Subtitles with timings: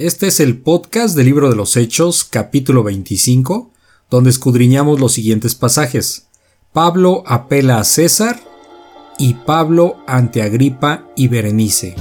[0.00, 3.70] Este es el podcast del libro de los Hechos, capítulo 25,
[4.08, 6.26] donde escudriñamos los siguientes pasajes.
[6.72, 8.40] Pablo apela a César
[9.18, 11.96] y Pablo ante Agripa y Berenice.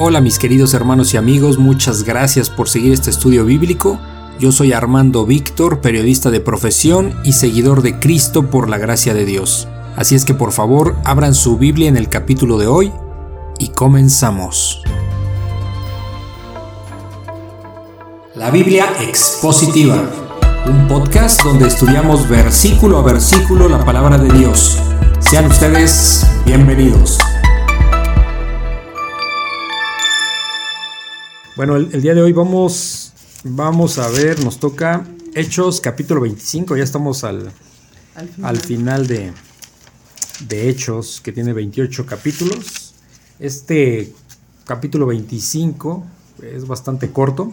[0.00, 4.00] Hola mis queridos hermanos y amigos, muchas gracias por seguir este estudio bíblico.
[4.40, 9.26] Yo soy Armando Víctor, periodista de profesión y seguidor de Cristo por la gracia de
[9.26, 9.68] Dios.
[9.94, 12.92] Así es que por favor abran su Biblia en el capítulo de hoy
[13.60, 14.82] y comenzamos.
[18.36, 20.08] La Biblia Expositiva,
[20.64, 24.78] un podcast donde estudiamos versículo a versículo la palabra de Dios.
[25.18, 27.18] Sean ustedes bienvenidos.
[31.56, 36.84] Bueno, el, día de hoy vamos, vamos a ver, nos toca Hechos capítulo 25, ya
[36.84, 37.50] estamos al,
[38.44, 39.32] al final, de,
[40.46, 42.94] de Hechos, que tiene 28 capítulos.
[43.40, 44.12] Este
[44.64, 46.06] capítulo 25
[46.42, 47.52] es bastante corto.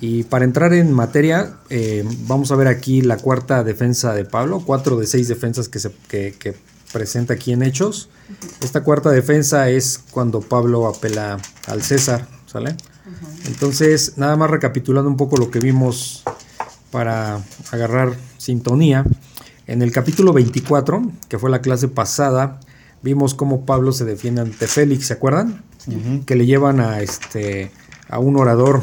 [0.00, 4.62] Y para entrar en materia, eh, vamos a ver aquí la cuarta defensa de Pablo,
[4.64, 6.54] cuatro de seis defensas que, se, que,
[6.92, 8.08] presenta aquí en Hechos.
[8.60, 12.76] Esta cuarta defensa es cuando Pablo apela al César, ¿sale?
[13.46, 16.22] Entonces, nada más recapitulando un poco lo que vimos
[16.90, 19.04] para agarrar sintonía.
[19.66, 22.60] En el capítulo 24, que fue la clase pasada,
[23.02, 25.62] vimos cómo Pablo se defiende ante Félix, ¿se acuerdan?
[26.24, 27.70] Que le llevan a, este,
[28.08, 28.82] a un orador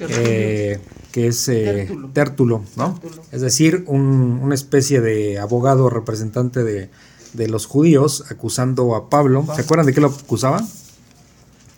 [0.00, 0.80] eh,
[1.12, 2.62] que es eh, tértulo.
[2.76, 3.00] ¿no?
[3.32, 6.90] Es decir, una especie de abogado representante de,
[7.48, 9.46] los judíos acusando a Pablo.
[9.54, 10.66] ¿Se acuerdan de qué lo acusaban?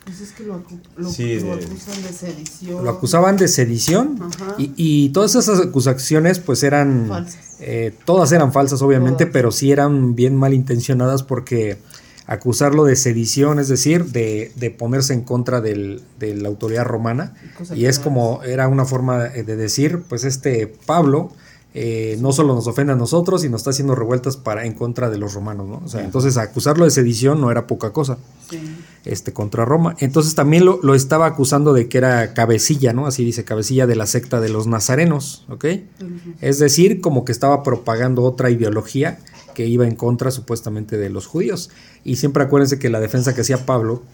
[0.05, 2.85] Pues es que lo, acusan de sedición.
[2.85, 4.19] Lo acusaban de sedición
[4.57, 7.27] y, todas esas acusaciones pues eran...
[7.61, 11.79] Eh, todas eran falsas obviamente, pero sí eran bien malintencionadas porque
[12.29, 17.35] acusarlo de sedición, es decir, de, ponerse en contra de la autoridad romana.
[17.75, 21.33] Y es como, era una forma de decir, pues este Pablo
[21.75, 25.17] eh, no solo nos ofende a nosotros, sino está haciendo revueltas para, en contra de
[25.17, 25.83] los romanos, ¿no?
[25.85, 28.19] O sea, entonces acusarlo de sedición no era poca cosa.
[29.05, 29.95] Este, contra Roma.
[30.01, 33.07] Entonces también lo, estaba acusando de que era cabecilla, ¿no?
[33.07, 35.65] Así dice, cabecilla de la secta de los nazarenos, ¿ok?
[36.41, 39.19] Es decir, como que estaba propagando otra ideología
[39.59, 41.71] que iba en contra supuestamente de los judíos.
[42.05, 44.05] Y siempre acuérdense que la defensa que hacía Pablo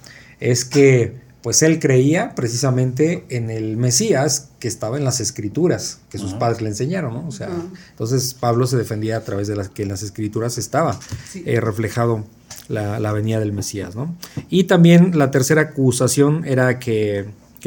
[0.40, 6.16] es que pues él creía precisamente en el Mesías que estaba en las escrituras, que
[6.16, 7.28] sus padres le enseñaron, ¿no?
[7.28, 7.50] O sea,
[7.90, 10.98] entonces Pablo se defendía a través de las que en las escrituras estaba
[11.34, 12.24] eh, reflejado
[12.68, 14.16] la, venida del Mesías, ¿no?
[14.48, 17.26] Y también la tercera acusación era que,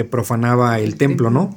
[0.10, 1.56] profanaba el, templo, ¿no?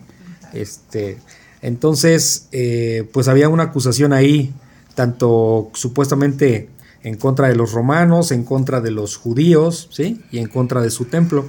[0.53, 1.17] Este,
[1.63, 4.53] entonces, eh, pues había una acusación ahí
[5.01, 6.69] tanto supuestamente
[7.03, 10.21] en contra de los romanos, en contra de los judíos, ¿sí?
[10.31, 11.49] Y en contra de su templo.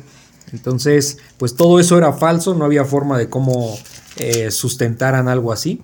[0.54, 3.78] Entonces, pues todo eso era falso, no había forma de cómo
[4.16, 5.82] eh, sustentaran algo así.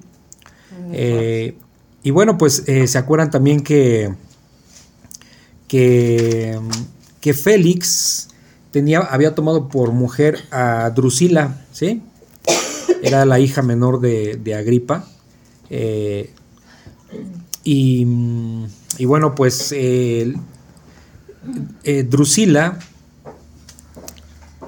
[0.93, 1.57] Eh,
[2.03, 4.13] y bueno, pues eh, se acuerdan también que,
[5.67, 6.57] que,
[7.19, 8.29] que Félix
[8.71, 12.01] tenía, había tomado por mujer a Drusila, ¿sí?
[13.03, 15.05] Era la hija menor de, de Agripa.
[17.69, 18.05] Y,
[19.05, 20.33] bueno, pues eh,
[22.09, 22.79] Drusila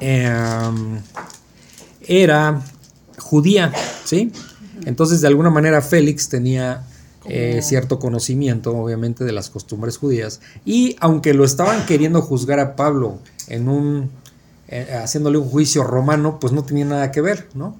[0.01, 0.99] em,
[2.01, 2.61] era
[3.17, 3.71] judía,
[4.03, 4.33] ¿sí?
[4.83, 6.83] Entonces, de alguna manera, Félix tenía
[7.23, 10.41] eh, cierto conocimiento, obviamente, de las costumbres judías.
[10.65, 14.09] Y aunque lo estaban queriendo juzgar a Pablo en un.
[14.67, 17.77] Eh, haciéndole un juicio romano, pues no tenía nada que ver, ¿no?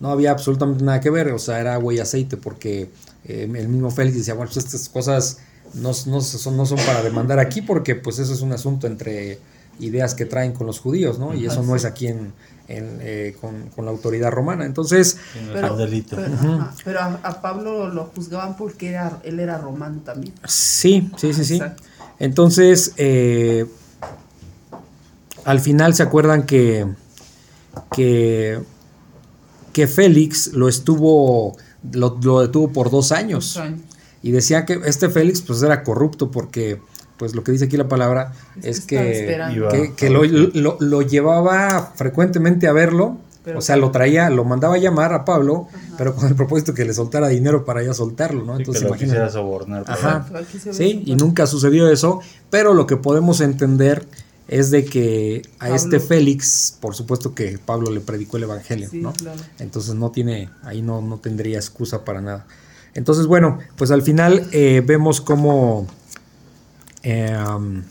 [0.00, 2.90] No había absolutamente nada que ver, o sea, era agua y aceite, porque
[3.24, 5.38] eh, el mismo Félix decía, bueno, pues estas cosas
[5.74, 9.38] no, son, no son para demandar aquí porque pues eso es un asunto entre
[9.78, 11.34] ideas que traen con los judíos, ¿no?
[11.34, 12.32] Y eso no es aquí en,
[12.68, 14.64] eh, con, la autoridad romana.
[14.64, 15.18] Entonces...
[15.52, 15.76] Pero,
[16.84, 20.34] pero, a, Pablo lo juzgaban porque era, él era romano también.
[20.46, 21.60] Sí, sí, sí, sí.
[22.18, 23.66] Entonces, eh,
[25.44, 26.86] al final se acuerdan que,
[27.94, 28.60] que,
[29.72, 31.56] que Félix lo estuvo
[31.90, 33.60] lo, detuvo por dos años.
[34.22, 36.80] Y decía que este Félix pues era corrupto porque
[37.16, 38.32] pues lo que dice aquí la palabra
[38.62, 39.38] es, que,
[39.96, 43.18] que, lo, llevaba frecuentemente a verlo,
[43.54, 45.68] o sea, lo traía, lo mandaba a llamar a Pablo,
[45.98, 48.56] pero con el propósito que le soltara dinero para ya soltarlo, ¿no?
[48.56, 49.84] Entonces, que sobornar.
[49.86, 50.26] Ajá.
[50.72, 52.20] Sí, y nunca sucedió eso,
[52.50, 54.06] pero lo que podemos entender
[54.52, 59.14] es de que a este Félix, por supuesto que Pablo le predicó el Evangelio, ¿no?
[59.58, 62.46] Entonces no tiene, ahí no, no tendría excusa para nada.
[62.92, 65.86] Entonces, bueno, pues al final eh, vemos cómo...
[67.02, 67.82] Em,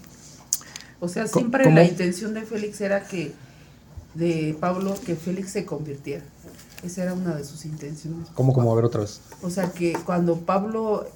[0.99, 3.33] o sea, siempre la intención de Félix era que
[4.13, 6.23] de Pablo que Félix se convirtiera.
[6.83, 8.29] Esa era una de sus intenciones.
[8.35, 8.71] ¿Cómo, cómo?
[8.71, 9.19] A ver otra vez.
[9.41, 11.07] O sea, que cuando Pablo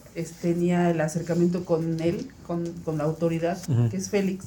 [0.42, 3.60] tenía el acercamiento con él, con, la autoridad,
[3.92, 4.46] que es Félix,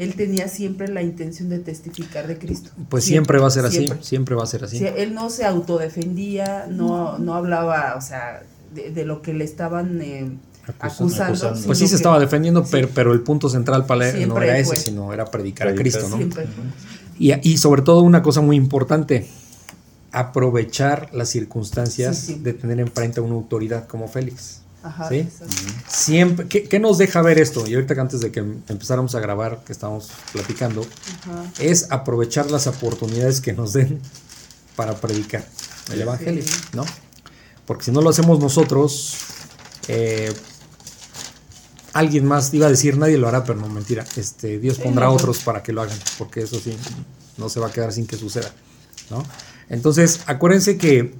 [0.00, 2.70] él tenía siempre la intención de testificar de Cristo.
[2.88, 4.82] Pues siempre, va a ser así, siempre va a ser así.
[4.82, 8.42] él no se autodefendía, no, no hablaba, o sea,
[8.74, 10.30] de, lo que le estaban eh,
[10.78, 11.54] acusando.
[11.66, 14.76] Pues sí se estaba defendiendo, pero, pero, el punto central para él no era ese,
[14.76, 16.18] sino era predicar a Cristo, ¿no?
[17.18, 19.28] Y, y sobre todo una cosa muy importante,
[20.12, 24.62] aprovechar las circunstancias de tener enfrente a una autoridad como Félix.
[24.82, 25.10] Ajá,
[25.88, 27.66] Siempre, ¿qué, nos deja ver esto?
[27.66, 30.86] Y ahorita que antes de que empezáramos a grabar, que estábamos platicando,
[31.58, 34.00] es aprovechar las oportunidades que nos den
[34.76, 35.46] para predicar
[35.92, 36.84] el Evangelio, ¿no?
[37.66, 39.18] Porque si no lo hacemos nosotros,
[39.88, 40.32] eh,
[41.92, 44.04] alguien más iba a decir, nadie lo hará, pero no, mentira.
[44.16, 46.76] Este, Dios pondrá a otros para que lo hagan, porque eso sí,
[47.36, 48.50] no se va a quedar sin que suceda,
[49.10, 49.24] ¿no?
[49.68, 51.14] Entonces, acuérdense que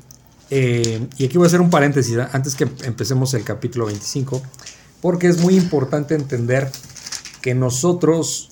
[0.50, 4.43] eh, y aquí voy a hacer un paréntesis antes que empecemos el capítulo 25,
[5.00, 6.70] porque es muy importante entender
[7.41, 8.50] que nosotros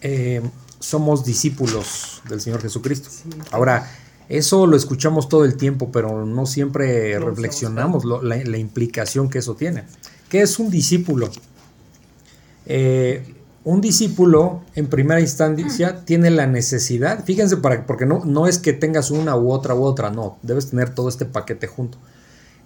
[0.00, 0.40] eh,
[0.78, 3.10] somos discípulos del Señor Jesucristo.
[3.50, 3.90] Ahora,
[4.28, 9.84] eso lo escuchamos todo el tiempo, pero no siempre reflexionamos la, implicación que eso tiene.
[10.28, 11.30] ¿Qué es un discípulo?
[12.66, 13.34] Eh,
[13.68, 18.72] un discípulo en primera instancia tiene la necesidad, fíjense, para, porque no, no es que
[18.72, 21.98] tengas una u otra u otra, no, debes tener todo este paquete junto.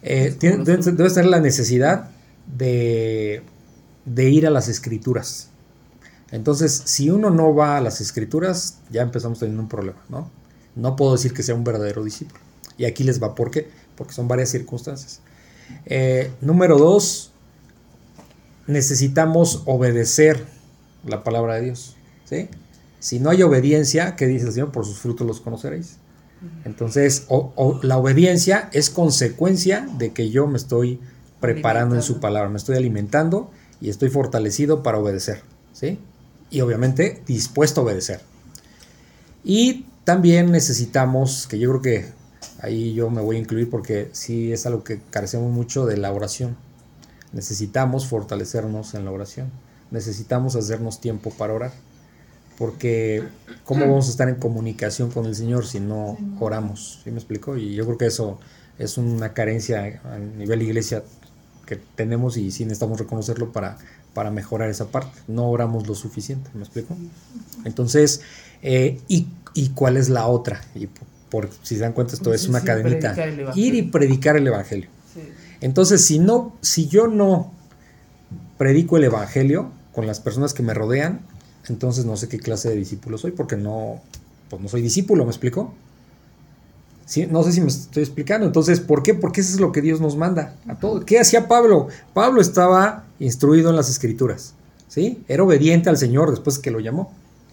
[0.03, 2.09] Eh, debes, tener la necesidad
[2.57, 3.43] de,
[4.05, 5.49] de ir a las escrituras.
[6.31, 10.31] Entonces, si uno no va a las escrituras, ya empezamos teniendo un problema, ¿no?
[10.77, 12.39] No puedo decir que sea un verdadero discípulo.
[12.79, 13.69] Y aquí les va, ¿por qué?
[13.97, 15.19] Porque son varias circunstancias.
[15.85, 17.33] Eh, número dos,
[18.69, 20.62] necesitamos obedecer
[21.05, 21.97] la palabra de Dios.
[22.25, 22.49] ¿sí?
[23.01, 24.73] Si no hay obediencia, ¿qué dice el Señor?
[24.73, 25.97] Por sus frutos los conoceréis.
[26.65, 31.01] Entonces, o, la obediencia es consecuencia de que yo me estoy
[31.41, 33.51] preparando en su palabra, me estoy alimentando
[33.81, 35.43] y estoy fortalecido para obedecer.
[35.73, 35.99] ¿sí?
[36.51, 38.21] Y obviamente dispuesto a obedecer.
[39.45, 42.07] Y también necesitamos, que yo creo que
[42.61, 46.13] ahí yo me voy a incluir porque sí es algo que carecemos mucho de la
[46.13, 46.57] oración.
[47.33, 49.51] Necesitamos fortalecernos en la oración
[49.93, 51.73] necesitamos hacernos tiempo para orar.
[52.59, 53.23] Porque
[53.65, 57.01] ¿cómo vamos a estar en comunicación con el Señor si no oramos?
[57.05, 57.57] ¿Sí me explico?
[57.57, 58.39] Y yo creo que eso
[58.79, 61.03] es una carencia a nivel iglesia
[61.67, 63.79] que tenemos y sí necesitamos reconocerlo para,
[64.15, 65.19] para mejorar esa parte.
[65.29, 66.97] No oramos lo suficiente, ¿me explico?
[67.65, 68.23] Entonces,
[68.63, 69.27] eh, y,
[69.75, 70.61] cuál es la otra?
[70.75, 70.89] Y
[71.31, 73.15] por, si se dan cuenta, esto es una cadenita.
[73.55, 74.89] Ir y predicar el Evangelio.
[75.61, 77.53] Entonces, si no, si yo no
[78.59, 81.21] predico el Evangelio, con las personas que me rodean,
[81.69, 84.01] entonces no sé qué clase de discípulo soy porque no,
[84.49, 85.73] pues no soy discípulo, ¿me explico?
[87.07, 87.27] ¿Sí?
[87.31, 88.47] No sé si me estoy explicando.
[88.47, 89.15] Entonces, ¿por qué?
[89.15, 91.05] Porque eso es lo que Dios nos manda a todos.
[91.05, 91.89] ¿Qué hacía Pablo?
[92.15, 94.55] Pablo estaba instruido en las escrituras,
[94.89, 95.23] ¿sí?
[95.29, 97.13] Era obediente al Señor después que lo llamó,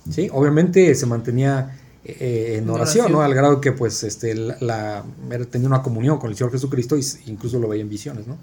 [0.09, 0.29] ¿sí?
[0.31, 3.21] Obviamente se mantenía eh, en oración, ¿no?
[3.21, 5.03] Al grado que, pues, este, la,
[5.51, 8.37] tenía una comunión con el Señor Jesucristo e incluso lo veía en visiones, ¿no?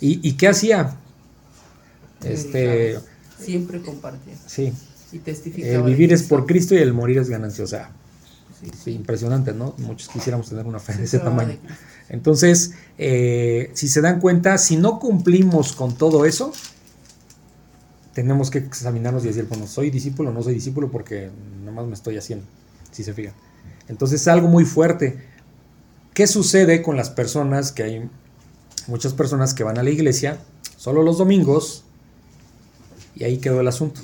[0.00, 0.96] ¿Y, ¿Y qué hacía?
[2.24, 2.98] Este,
[3.38, 4.34] Siempre compartía.
[4.46, 4.72] Sí.
[5.12, 7.64] Y El vivir es por Cristo y el morir es ganancia.
[7.64, 7.90] O sea,
[8.82, 9.74] sí, impresionante, ¿no?
[9.78, 11.56] Muchos quisiéramos tener una fe de ese tamaño.
[12.08, 16.52] Entonces, eh, si se dan cuenta, si no cumplimos con todo eso,
[18.12, 21.30] tenemos que examinarnos y decir, bueno, soy discípulo o no soy discípulo porque
[21.60, 22.46] nada más me estoy haciendo,
[22.90, 23.34] si se fijan.
[23.88, 25.18] Entonces es algo muy fuerte.
[26.14, 28.10] ¿Qué sucede con las personas que hay
[28.86, 30.38] muchas personas que van a la iglesia
[30.76, 31.85] solo los domingos
[33.16, 34.00] y ahí quedó el asunto.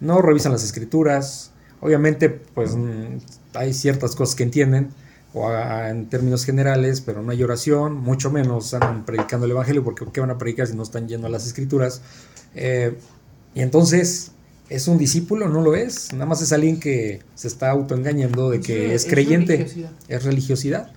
[0.00, 3.18] No revisan las escrituras, obviamente pues mm,
[3.54, 4.90] hay ciertas cosas que entienden,
[5.34, 10.06] o en términos generales, pero no hay oración, mucho menos están predicando el Evangelio, porque
[10.10, 12.00] ¿qué van a predicar si no están yendo a las escrituras?
[12.54, 12.96] Eh,
[13.54, 14.32] y entonces,
[14.70, 15.48] ¿es un discípulo?
[15.48, 19.66] No lo es, nada más es alguien que se está autoengañando de que es, creyente,
[20.08, 20.90] es religiosidad.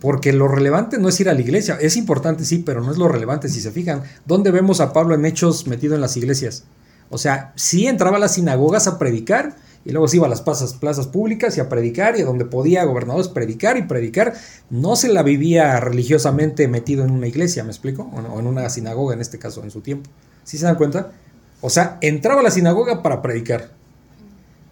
[0.00, 2.98] Porque lo relevante no es ir a la iglesia, es importante sí, pero no es
[2.98, 4.02] lo relevante si se fijan.
[4.24, 6.64] ¿Dónde vemos a Pablo en Hechos metido en las iglesias?
[7.10, 10.42] O sea, sí entraba a las sinagogas a predicar y luego se iba a las
[10.42, 14.34] plazas, plazas públicas y a predicar y donde podía gobernadores predicar y predicar.
[14.68, 18.10] No se la vivía religiosamente metido en una iglesia, ¿me explico?
[18.12, 20.10] O en una sinagoga en este caso, en su tiempo.
[20.42, 21.12] ¿Sí se dan cuenta?
[21.60, 23.70] O sea, entraba a la sinagoga para predicar.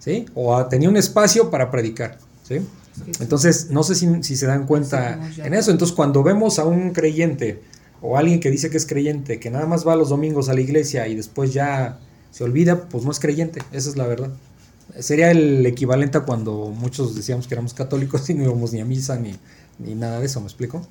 [0.01, 0.27] ¿Sí?
[0.35, 2.19] O tenía un espacio para predicar.
[2.43, 2.61] ¿Sí?
[3.21, 5.71] Entonces, no sé si, se dan cuenta en eso.
[5.71, 7.63] Entonces, cuando vemos a un creyente
[8.01, 10.61] o alguien que dice que es creyente, que nada más va los domingos a la
[10.61, 11.99] iglesia y después ya
[12.31, 14.31] se olvida, pues no es creyente, esa es la verdad.
[14.99, 18.85] Sería el equivalente a cuando muchos decíamos que éramos católicos y no íbamos ni a
[18.85, 19.35] misa ni,
[19.79, 20.87] ni nada de eso, ¿me explico?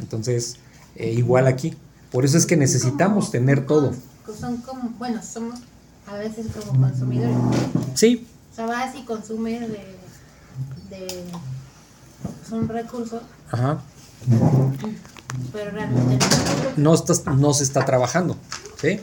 [0.00, 0.56] Entonces,
[0.96, 1.74] eh, igual aquí.
[2.10, 3.92] Por eso es que necesitamos tener todo.
[4.38, 5.60] Son como, bueno, somos
[6.06, 7.36] a veces como consumidores.
[7.94, 8.26] Sí.
[8.52, 9.99] O sea, vas y consumes de,
[10.90, 11.24] de
[12.52, 13.22] un recurso.
[13.50, 13.80] Ajá.
[15.52, 16.26] Pero realmente
[16.76, 18.36] no, no, no se está trabajando.
[18.80, 19.00] ¿sí?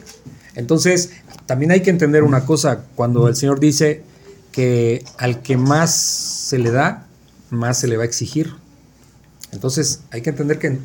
[0.55, 1.11] Entonces,
[1.45, 2.83] también hay que entender una cosa.
[2.95, 4.03] Cuando el Señor dice
[4.51, 7.07] que al que más se le da,
[7.49, 8.53] más se le va a exigir.
[9.51, 10.77] Entonces hay que entender que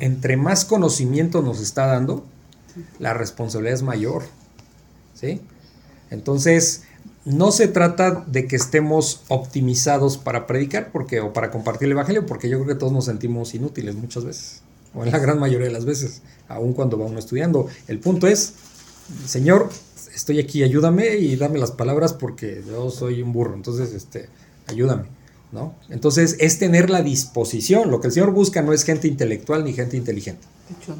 [0.00, 2.24] entre más conocimiento nos está dando,
[2.98, 4.24] la responsabilidad es mayor.
[5.14, 5.40] ¿sí?
[6.10, 6.84] Entonces,
[7.24, 12.26] no se trata de que estemos optimizados para predicar porque, o para compartir el Evangelio,
[12.26, 14.62] porque yo creo que todos nos sentimos inútiles muchas veces,
[14.94, 17.66] o en la gran mayoría de las veces, aun cuando va uno estudiando.
[17.88, 18.54] El punto es,
[19.26, 19.70] Señor,
[20.14, 24.28] estoy aquí, ayúdame y dame las palabras porque yo soy un burro, entonces, este,
[24.66, 25.04] ayúdame,
[25.50, 25.74] ¿no?
[25.88, 29.72] Entonces, es tener la disposición, lo que el Señor busca no es gente intelectual ni
[29.72, 30.46] gente inteligente.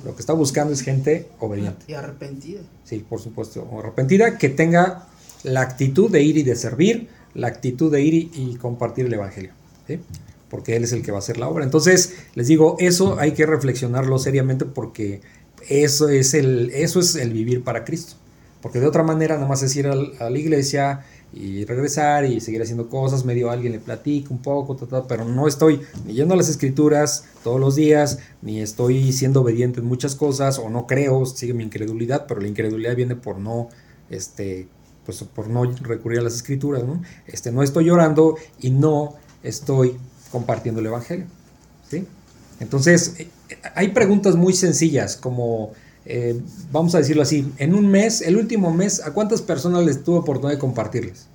[0.05, 1.87] Lo que está buscando es gente obediente.
[1.89, 2.61] Y arrepentida.
[2.85, 5.09] Sí, por supuesto, arrepentida, que tenga
[5.45, 9.53] la actitud de ir y de servir, la actitud de ir y, compartir el Evangelio,
[10.49, 11.65] porque Él es el que va a hacer la obra.
[11.65, 15.21] Entonces, les digo, eso hay que reflexionarlo seriamente porque
[15.69, 18.17] eso es el, eso es el vivir para Cristo.
[18.65, 22.63] Porque de otra manera, nada más es ir a, la iglesia y regresar y seguir
[22.63, 24.75] haciendo cosas, medio alguien le platica un poco,
[25.07, 29.81] pero no estoy ni yendo a las escrituras todos los días, ni estoy siendo obediente
[29.81, 33.69] en muchas cosas, o no creo, sigue mi incredulidad, pero la incredulidad viene por no,
[34.09, 34.69] este,
[35.05, 37.03] pues por no recurrir a las escrituras, ¿no?
[37.27, 39.97] Este, no estoy llorando y no estoy
[40.31, 41.27] compartiendo el evangelio,
[41.89, 42.07] ¿sí?
[42.61, 43.29] Entonces, eh,
[43.75, 45.73] hay preguntas muy sencillas como
[46.07, 46.39] eh,
[46.71, 50.19] vamos a decirlo así, en un mes, el último mes, ¿a cuántas personas les tuve
[50.19, 51.27] oportunidad de compartirles?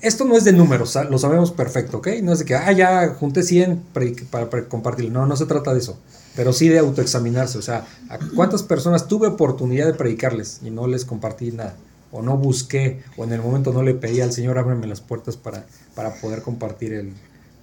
[0.00, 2.08] Esto no es de números, lo sabemos perfecto, ¿ok?
[2.22, 3.82] No es de que, ah, ya junté 100
[4.30, 5.10] para, para compartirlo.
[5.12, 5.98] No, no se trata de eso.
[6.34, 7.58] Pero sí de autoexaminarse.
[7.58, 11.76] O sea, ¿a cuántas personas tuve oportunidad de predicarles y no les compartí nada?
[12.16, 15.36] O no busqué, o en el momento no le pedí al Señor, ábreme las puertas
[15.36, 15.66] para,
[15.96, 17.12] para poder compartir el,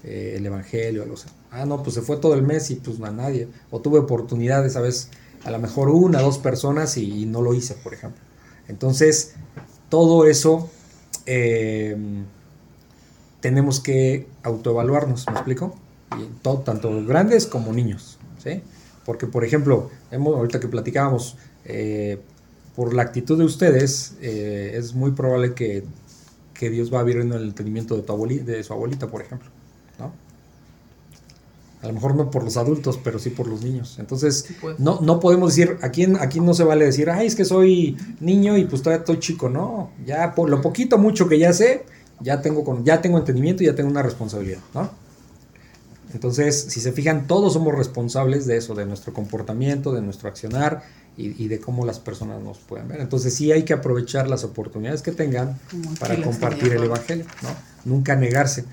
[0.04, 1.06] eh, el Evangelio.
[1.52, 3.48] Ah, no, pues se fue todo el mes y pues a nadie.
[3.70, 5.10] O tuve oportunidad esa vez
[5.46, 8.22] a lo mejor una, dos personas y, no lo hice, por ejemplo.
[8.68, 9.36] Entonces,
[9.90, 10.70] todo eso
[11.26, 11.96] eh,
[13.42, 15.76] tenemos que autoevaluarnos, ¿me explico?
[16.18, 18.62] Y todo, tanto grandes como niños, ¿sí?
[19.06, 22.20] Porque, por ejemplo, ahorita que platicábamos, eh,
[22.76, 25.84] por la actitud de ustedes, eh, es muy probable que,
[26.54, 29.50] que, Dios va a abrir el entendimiento de, tu abuelita, de su abuelita, por ejemplo.
[31.82, 33.98] A lo mejor no por los adultos, pero sí por los niños.
[33.98, 34.80] Entonces, pues.
[34.80, 38.56] no, no podemos decir, aquí, aquí no se vale decir, ay, es que soy niño
[38.56, 39.50] y pues todavía estoy chico.
[39.50, 41.86] No, ya por lo poquito, mucho que ya sé,
[42.20, 44.92] ya tengo, con, ya tengo entendimiento y ya tengo una responsabilidad, ¿no?
[46.14, 50.84] Entonces, si se fijan, todos somos responsables de eso, de nuestro comportamiento, de nuestro accionar
[51.18, 53.02] y, de cómo las personas nos pueden ver.
[53.02, 55.60] Entonces, sí hay que aprovechar las oportunidades que tengan
[56.00, 57.50] para compartir el Evangelio, ¿no?
[57.86, 58.66] Nunca negarse.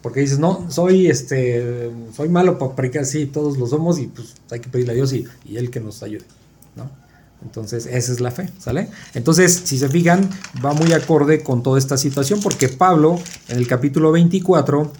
[0.00, 4.34] Porque dices, no, soy este, soy malo para predicar, sí, todos lo somos y pues
[4.50, 6.24] hay que pedirle a Dios y, y Él que nos ayude,
[6.74, 6.90] ¿no?
[7.42, 8.88] Entonces, esa es la fe, ¿sale?
[9.14, 10.28] Entonces, si se fijan,
[10.64, 13.18] va muy acorde con toda esta situación porque Pablo,
[13.48, 14.90] en el capítulo 24,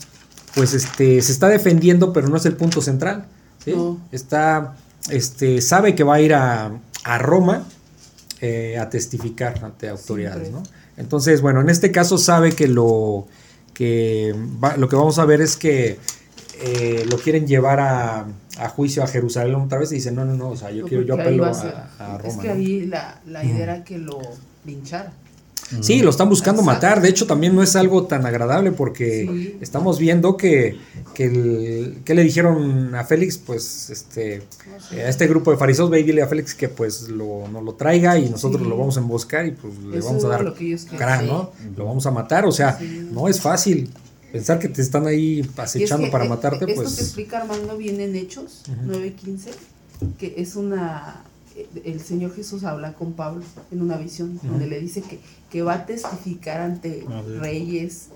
[0.54, 3.26] pues este, se está defendiendo, pero no es el punto central,
[3.64, 3.74] ¿sí?
[4.10, 4.76] Está,
[5.08, 6.72] este, sabe que va a ir a,
[7.04, 7.66] a Roma
[8.40, 10.62] eh, a testificar ante autoridades, ¿no?
[10.96, 13.26] Entonces, bueno, en este caso sabe que lo
[13.72, 14.34] que
[14.76, 15.98] lo que vamos a ver es que
[16.62, 18.26] eh, lo quieren llevar a,
[18.76, 21.14] juicio a Jerusalén otra vez y dicen, no, no, no, o sea, yo, quiero, yo
[21.14, 22.20] apelo a, Roma.
[22.24, 24.20] Es que ahí la, la idea era que lo
[24.66, 25.12] linchara.
[25.80, 27.00] Sí, lo están buscando matar.
[27.00, 30.78] De hecho, también no es algo tan agradable porque estamos viendo que,
[31.14, 34.42] que, le dijeron a Félix, pues, este,
[34.92, 37.74] a este grupo de fariseos, ve y dile a Félix que pues lo, no lo
[37.74, 40.54] traiga y nosotros lo vamos a emboscar y pues le vamos a dar
[40.98, 41.52] cara, ¿no?
[41.76, 42.46] Lo vamos a matar.
[42.46, 42.78] O sea,
[43.12, 43.90] no es fácil.
[44.32, 46.94] Pensar que te están ahí acechando para matarte, esto pues.
[46.94, 49.50] que explica Armando viene en Hechos 9:15,
[50.18, 51.24] que es una
[51.84, 55.18] el Señor Jesús habla con Pablo en una visión donde le dice que,
[55.50, 57.04] que, va a testificar ante
[57.38, 58.08] reyes,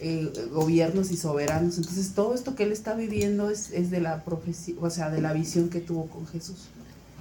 [0.00, 1.78] eh, gobiernos y soberanos.
[1.78, 5.20] Entonces todo esto que él está viviendo es, es, de la profecía, o sea, de
[5.20, 6.68] la visión que tuvo con Jesús.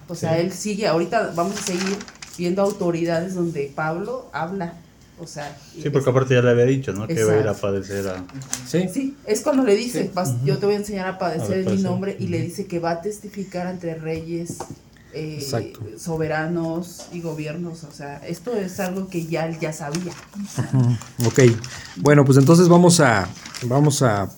[0.08, 1.98] O sea, él sigue, ahorita vamos a seguir
[2.38, 4.74] viendo autoridades donde Pablo habla.
[5.18, 7.08] O sea, sí, porque aparte ya le había dicho, ¿no?
[7.08, 8.26] Que iba a ir a padecer a...
[8.68, 9.16] Sí, sí.
[9.26, 10.12] Es cuando le dice,
[10.44, 12.92] yo te voy a enseñar a padecer en mi nombre y le dice que va
[12.92, 14.58] a testificar ante reyes,
[15.16, 17.84] eh, soberanos y gobiernos.
[17.86, 20.12] O sea, esto es algo que ya ya sabía.
[21.26, 21.40] Ok,
[21.98, 23.28] bueno, pues entonces vamos a,
[23.64, 24.30] vamos a,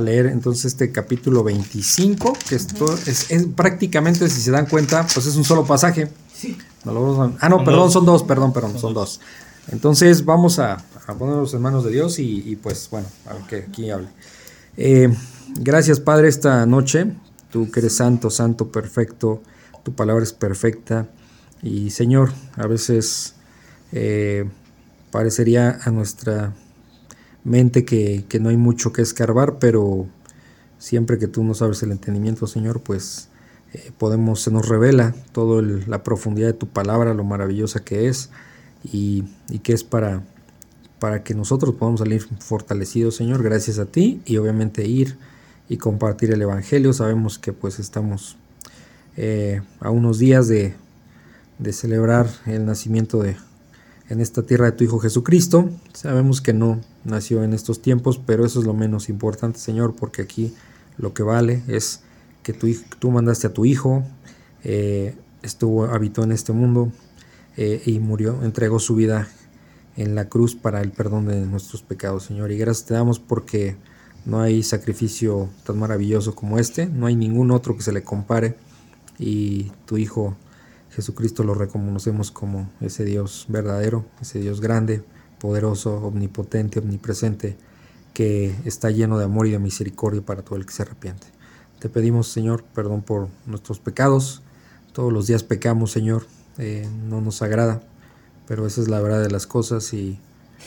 [0.00, 5.34] leer entonces este capítulo 25, que esto es, prácticamente, si se dan cuenta, pues es
[5.36, 6.08] un solo pasaje.
[6.32, 6.56] Sí.
[6.86, 9.20] ah, no, perdón, son dos, perdón, perdón, son dos.
[9.72, 13.56] Entonces vamos a, a ponerlos en manos de Dios y, pues bueno, a ver que
[13.68, 14.08] aquí hable.
[14.76, 15.12] Eh,
[15.56, 17.12] gracias Padre esta noche,
[17.50, 19.42] tú que eres santo, santo, perfecto,
[19.82, 21.08] tu palabra es perfecta
[21.62, 23.34] y Señor, a veces
[23.92, 24.48] eh,
[25.10, 26.54] parecería a nuestra
[27.44, 30.06] mente que, no hay mucho que escarbar, pero
[30.78, 33.28] siempre que tú nos abres el entendimiento, Señor, pues
[33.72, 38.30] eh, podemos, se nos revela toda la profundidad de tu palabra, lo maravillosa que es
[38.82, 39.24] y,
[39.62, 40.22] que es para,
[40.98, 45.18] para que nosotros podamos salir fortalecidos, Señor, gracias a ti y obviamente ir
[45.68, 46.92] y compartir el Evangelio.
[46.92, 48.36] Sabemos que pues estamos
[49.16, 50.74] eh, a unos días de,
[51.72, 53.36] celebrar el nacimiento de
[54.08, 55.70] en esta tierra de tu Hijo Jesucristo.
[55.92, 60.22] Sabemos que no nació en estos tiempos, pero eso es lo menos importante, Señor, porque
[60.22, 60.52] aquí
[60.96, 62.00] lo que vale es
[62.42, 62.66] que tú,
[62.98, 64.02] tú mandaste a tu Hijo,
[64.64, 66.90] eh, estuvo, habitó en este mundo,
[67.56, 69.28] eh, y murió, entregó su vida
[69.96, 72.50] en la cruz para el perdón de nuestros pecados, Señor.
[72.52, 73.76] Y gracias te damos porque
[74.24, 78.56] no hay sacrificio tan maravilloso como este, no hay ningún otro que se le compare
[79.20, 80.34] y tu Hijo
[80.90, 85.04] Jesucristo lo reconocemos como ese Dios verdadero, ese Dios grande,
[85.38, 87.56] poderoso, omnipotente, omnipresente,
[88.14, 91.28] que está lleno de amor y de misericordia para todo el que se arrepiente.
[91.78, 94.42] Te pedimos, Señor, perdón por nuestros pecados.
[94.92, 96.26] Todos los días pecamos, Señor.
[96.58, 97.82] Eh, no nos agrada,
[98.48, 100.18] pero esa es la verdad de las cosas y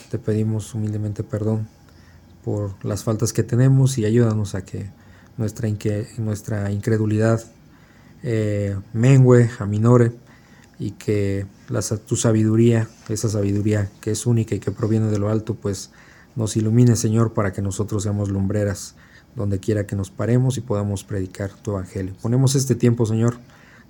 [0.09, 1.67] te pedimos humildemente perdón
[2.43, 4.89] por las faltas que tenemos y ayúdanos a que
[5.37, 5.69] nuestra,
[6.17, 7.43] nuestra incredulidad
[8.23, 10.13] eh, mengue, aminore
[10.79, 15.29] y que la, tu sabiduría, esa sabiduría que es única y que proviene de lo
[15.29, 15.91] alto, pues
[16.35, 18.95] nos ilumine Señor para que nosotros seamos lumbreras
[19.35, 22.13] donde quiera que nos paremos y podamos predicar tu evangelio.
[22.21, 23.37] Ponemos este tiempo Señor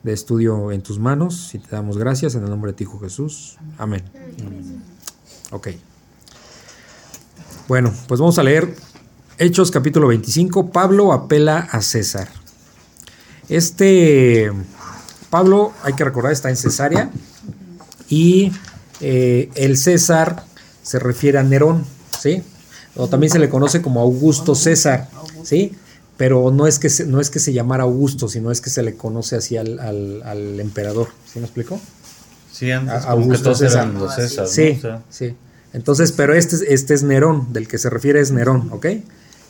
[0.03, 2.99] de estudio en tus manos y te damos gracias en el nombre de ti, Hijo
[2.99, 3.57] Jesús.
[3.77, 4.03] Amén.
[5.51, 5.69] Ok.
[7.67, 8.75] Bueno, pues vamos a leer
[9.37, 10.71] Hechos capítulo 25.
[10.71, 12.42] Pablo apela a César.
[13.49, 14.51] Este
[15.29, 17.09] Pablo, hay que recordar, está en Cesarea
[18.09, 18.51] y
[19.01, 20.43] eh, el César
[20.81, 21.85] se refiere a Nerón,
[22.19, 22.43] ¿sí?
[22.95, 25.09] O también se le conoce como Augusto César,
[25.43, 25.75] ¿sí?
[26.17, 28.83] pero no es que se, no es que se llamara Augusto, sino es que se
[28.83, 31.07] le conoce así al, al, emperador.
[31.31, 31.79] ¿Sí me explico?
[32.51, 33.91] Sí, antes Augusto César.
[34.15, 34.79] César, sí,
[35.09, 35.35] sí.
[35.73, 38.85] Entonces, pero este, este es Nerón, del que se refiere es Nerón, ¿ok?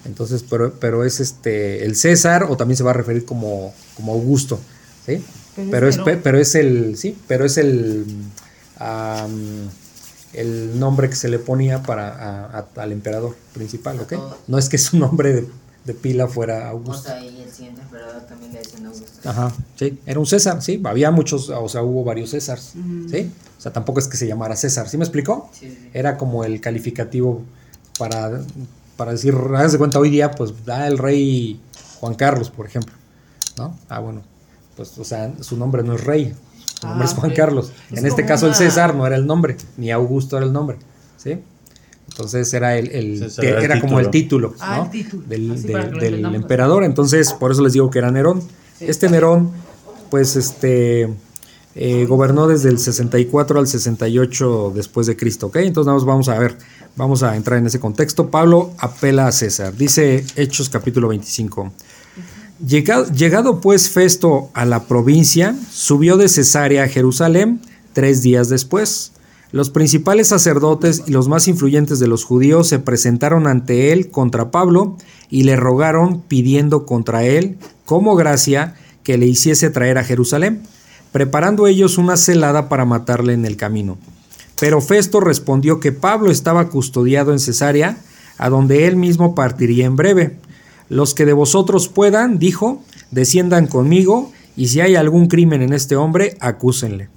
[0.06, 4.14] Entonces, pero, pero es este el César, o también se va a referir como, como
[4.14, 4.60] Augusto,
[5.06, 5.24] ¿sí?
[5.70, 8.06] Pero, es, pero es el, sí, pero es el,
[10.34, 14.14] el nombre que se le ponía para al emperador principal, ¿ok?
[14.48, 15.48] No es que es un nombre de
[15.86, 17.10] de pila fuera Augusto.
[17.10, 19.30] O sea, y el siguiente emperador también le decían Augusto.
[19.30, 22.74] Ajá, sí, era un César, sí, había muchos, o sea, hubo varios Césars,
[23.10, 23.32] ¿sí?
[23.58, 25.50] O sea, tampoco es que se llamara César, ¿sí me explicó?
[25.54, 27.42] Sí, Era como el calificativo
[27.98, 28.42] para,
[29.04, 31.60] para decir, háganse cuenta, hoy día, pues da el rey
[32.00, 32.94] Juan Carlos, por ejemplo,
[33.58, 33.78] ¿no?
[33.90, 34.22] Ah, bueno,
[34.78, 36.34] pues, o sea, su nombre no es rey,
[36.80, 37.74] su nombre es ah, Juan Carlos.
[37.92, 40.78] en este caso, el César no era el nombre, ni Augusto era el nombre,
[41.18, 41.38] ¿sí?
[42.08, 44.90] Entonces era el, era, como el título, ah,
[45.28, 46.86] del, emperador.
[46.86, 48.42] Entonces, por eso les digo que era Nerón.
[48.80, 49.52] este Nerón,
[50.12, 51.14] pues este
[51.76, 55.48] eh, gobernó desde el 64 al 68 después de Cristo.
[55.48, 55.58] ¿ok?
[55.58, 56.58] Entonces vamos a ver,
[56.96, 58.30] vamos a entrar en ese contexto.
[58.30, 59.76] Pablo apela a César.
[59.76, 61.72] Dice Hechos capítulo 25.
[62.66, 67.62] Llegado, llegado pues Festo a la provincia, subió de Cesarea a Jerusalén
[67.94, 69.14] tres días después
[69.54, 74.50] los principales sacerdotes y los más influyentes de los judíos se presentaron ante él contra
[74.50, 74.98] Pablo
[75.30, 80.64] y le rogaron pidiendo contra él, como gracia, que le hiciese traer a Jerusalén,
[81.14, 83.98] preparando ellos una celada para matarle en el camino.
[84.60, 87.98] Pero Festo respondió que Pablo estaba custodiado en Cesarea,
[88.38, 90.36] a donde él mismo partiría en breve.
[90.90, 95.96] Los que de vosotros puedan, dijo, desciendan conmigo, y si hay algún crimen en este
[95.96, 97.08] hombre, acúsenle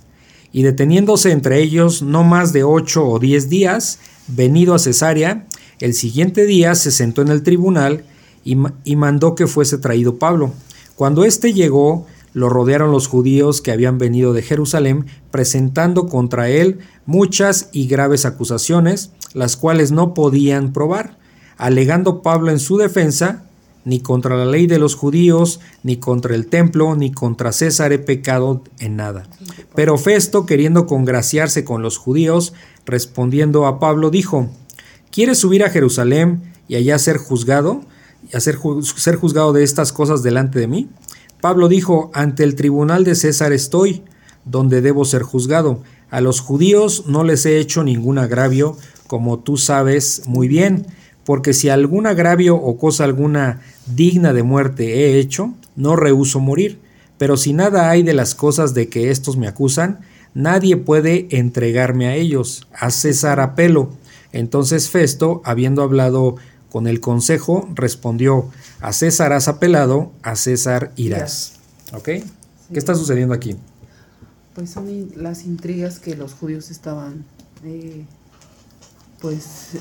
[0.57, 5.47] y deteniéndose entre ellos no más de ocho o diez días, venido a Cesarea,
[5.81, 8.05] el siguiente día se sentó en el tribunal
[8.43, 8.57] y,
[8.97, 10.55] mandó que fuese traído Pablo.
[10.95, 12.07] Cuando éste llegó,
[12.37, 18.27] lo rodearon los judíos que habían venido de Jerusalén, presentando contra él muchas y graves
[18.27, 21.17] acusaciones, las cuales no podían probar,
[21.57, 23.45] alegando Pablo en su defensa
[23.87, 27.99] ni contra la ley de los judíos, ni contra el templo, ni contra César he
[27.99, 29.27] pecado en nada.
[29.75, 32.53] Pero Festo, queriendo congraciarse con los judíos,
[32.85, 34.51] respondiendo a Pablo, dijo,
[35.11, 37.81] ¿quieres subir a Jerusalén y allá ser juzgado?
[38.31, 40.91] ¿Y hacer ser juzgado de estas cosas delante de mí?
[41.47, 44.03] Pablo dijo, ante el tribunal de César estoy,
[44.45, 45.81] donde debo ser juzgado.
[46.11, 50.89] A los judíos no les he hecho ningún agravio, como tú sabes muy bien,
[51.25, 56.81] porque si algún agravio o cosa alguna digna de muerte he hecho, no rehuso morir.
[57.17, 60.01] Pero si nada hay de las cosas de que éstos me acusan,
[60.35, 62.67] nadie puede entregarme a ellos.
[62.73, 63.91] A César apelo.
[64.33, 66.39] Entonces Festo, habiendo hablado
[66.77, 68.51] con el consejo, respondió,
[68.83, 71.55] a César has apelado, a César irás.
[71.95, 72.05] ¿Ok?
[72.05, 72.23] ¿Qué
[72.69, 73.57] está sucediendo aquí?
[74.55, 77.25] Pues son las intrigas que los judíos estaban
[77.65, 78.05] eh,
[79.23, 79.79] pues eh,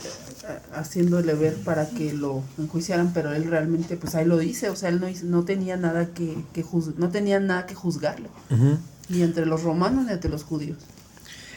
[0.73, 4.87] haciéndole ver para que lo enjuiciaran, pero él realmente pues ahí lo dice, o sea,
[4.87, 6.63] él no, no tenía nada que, que
[6.95, 8.29] no tenía nada que juzgarlo,
[9.09, 10.77] ni entre los romanos ni entre los judíos.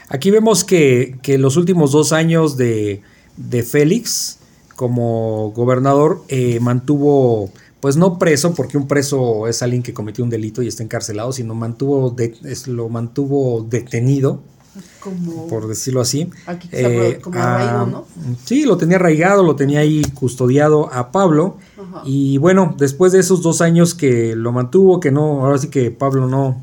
[0.08, 3.02] Aquí vemos que, que los últimos dos años de,
[3.36, 4.38] de Félix
[4.78, 10.30] como gobernador eh, mantuvo, pues no preso, porque un preso es alguien que cometió un
[10.30, 12.14] delito y está encarcelado, sino mantuvo
[12.68, 14.40] lo mantuvo detenido
[15.50, 16.30] por decirlo así.
[16.70, 18.06] Eh, como ¿no?
[18.44, 21.56] Sí, lo tenía arraigado, lo tenía ahí custodiado a Pablo.
[22.04, 25.90] Y bueno, después de esos dos años que lo mantuvo, que no, ahora sí que
[25.90, 26.62] Pablo no,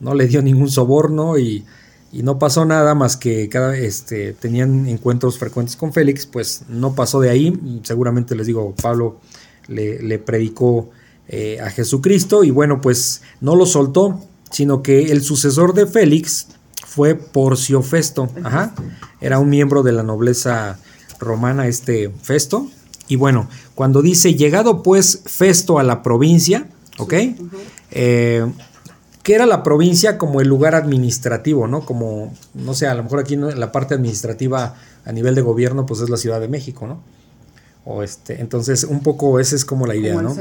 [0.00, 1.66] no le dio ningún soborno y,
[2.12, 7.20] no pasó nada más que cada este tenían encuentros frecuentes con Félix, pues no pasó
[7.20, 7.80] de ahí.
[7.82, 9.20] Seguramente les digo, Pablo
[9.68, 10.90] le, predicó
[11.28, 14.20] eh, a Jesucristo y bueno, pues no lo soltó,
[14.50, 16.48] sino que el sucesor de Félix,
[16.90, 18.28] fue Porcio Festo.
[18.42, 18.74] Ajá.
[19.20, 20.78] Era un miembro de la nobleza
[21.20, 22.68] romana, este Festo.
[23.06, 26.66] Y bueno, cuando dice, llegado pues Festo a la provincia,
[26.98, 27.14] ¿ok?
[27.92, 28.44] Eh,
[29.30, 31.86] que era la provincia como el lugar administrativo, ¿no?
[31.86, 35.86] Como, no sé, a lo mejor aquí en la parte administrativa a nivel de gobierno,
[35.86, 37.00] pues es la Ciudad de México, ¿no?
[37.84, 40.36] O este, entonces, un poco esa es como la idea, ¿no?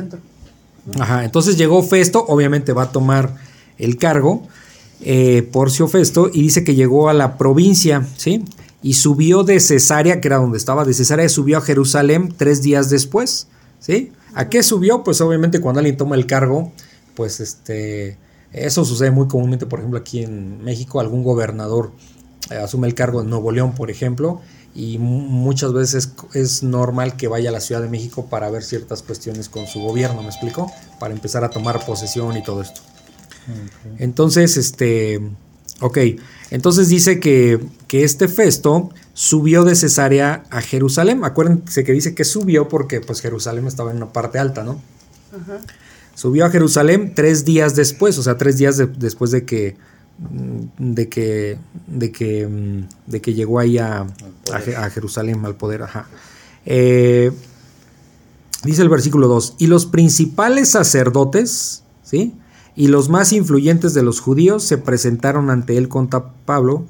[1.00, 3.36] Ajá, entonces llegó Festo, obviamente va a tomar
[3.78, 4.48] el cargo,
[5.02, 8.44] eh, Porcio Festo y dice que llegó a la provincia, ¿sí?
[8.82, 12.90] Y subió de Cesarea, que era donde estaba, de Cesarea, subió a Jerusalén tres días
[12.90, 13.50] después,
[13.80, 14.14] ¿sí?
[14.34, 15.04] ¿A qué subió?
[15.04, 16.72] Pues obviamente cuando alguien toma el cargo,
[17.14, 18.18] pues este,
[18.52, 21.92] eso sucede muy comúnmente, por ejemplo, aquí en México, algún gobernador
[22.50, 24.42] eh, asume el cargo en Nuevo León, por ejemplo,
[24.74, 29.02] y muchas veces es normal que vaya a la Ciudad de México para ver ciertas
[29.02, 30.72] cuestiones con su gobierno, ¿me explico?
[31.00, 32.82] Para empezar a tomar posesión y todo esto.
[33.98, 35.22] Entonces, este,
[35.82, 35.98] ok,
[36.52, 37.60] entonces dice que,
[37.92, 41.24] este Festo subió de Cesarea a Jerusalén.
[41.24, 44.80] Acuérdense que dice que subió porque pues Jerusalén estaba en una parte alta, ¿no?
[46.20, 49.78] Subió a Jerusalén tres días después, o sea, tres días después de que
[50.18, 54.06] mm, de que de que mm, de que llegó ahí a,
[54.52, 56.10] a, Jerusalén al poder, ajá.
[56.66, 57.32] Eh,
[58.66, 62.34] dice el versículo 2, y los principales sacerdotes, ¿sí?
[62.76, 66.84] y los más influyentes de los judíos se presentaron ante él contra Pablo.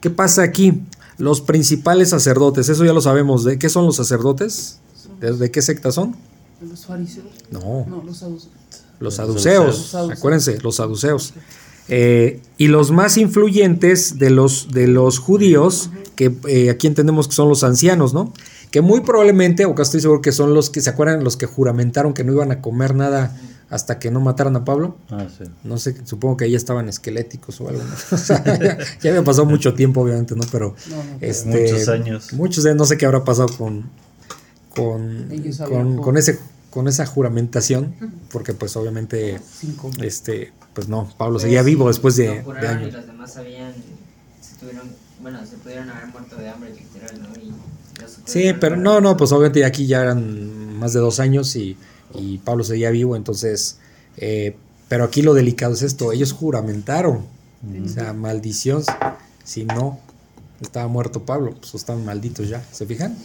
[0.00, 0.80] ¿Qué pasa aquí?
[1.18, 3.44] Los principales sacerdotes, eso ya lo sabemos.
[3.44, 4.80] ¿De qué son los sacerdotes?
[5.20, 6.16] ¿De, qué secta son?
[6.68, 7.26] Los fariseos.
[7.50, 7.86] No.
[8.04, 8.50] los saduceos.
[9.00, 9.94] Los saduceos.
[9.94, 11.34] Acuérdense, los saduceos.
[11.88, 17.34] Eh, y los más influyentes de los, de los judíos, que eh, aquí entendemos que
[17.34, 18.32] son los ancianos, ¿no?
[18.70, 21.46] Que muy probablemente, o que estoy seguro que son los que se acuerdan, los que
[21.46, 23.36] juramentaron que no iban a comer nada
[23.68, 24.96] hasta que no mataran a Pablo.
[25.10, 25.44] Ah, sí.
[25.62, 27.82] No sé, supongo que ahí estaban esqueléticos o algo.
[29.02, 30.44] ya, había pasado mucho tiempo, obviamente, ¿no?
[30.50, 30.74] Pero
[31.20, 32.32] este, muchos años.
[32.32, 33.84] Muchos años, no sé qué habrá pasado con
[34.74, 36.38] con, con, ese
[36.74, 37.94] con esa juramentación,
[38.30, 39.40] porque pues obviamente
[40.02, 42.88] este pues no, Pablo seguía vivo después de, de años.
[42.88, 43.72] Y los demás sabían,
[44.40, 44.90] se tuvieron,
[45.22, 47.28] bueno, se pudieron haber muerto de hambre literal, ¿no?
[47.40, 47.54] Y
[48.24, 51.76] sí, pero no, no, pues obviamente aquí ya eran más de dos años y
[52.14, 53.78] y Pablo seguía vivo, entonces,
[54.16, 54.56] eh,
[54.88, 57.24] pero aquí lo delicado es esto, ellos juramentaron,
[57.84, 58.82] o sea, maldición,
[59.42, 59.98] si no
[60.60, 63.16] estaba muerto Pablo, pues están malditos ya, ¿se fijan?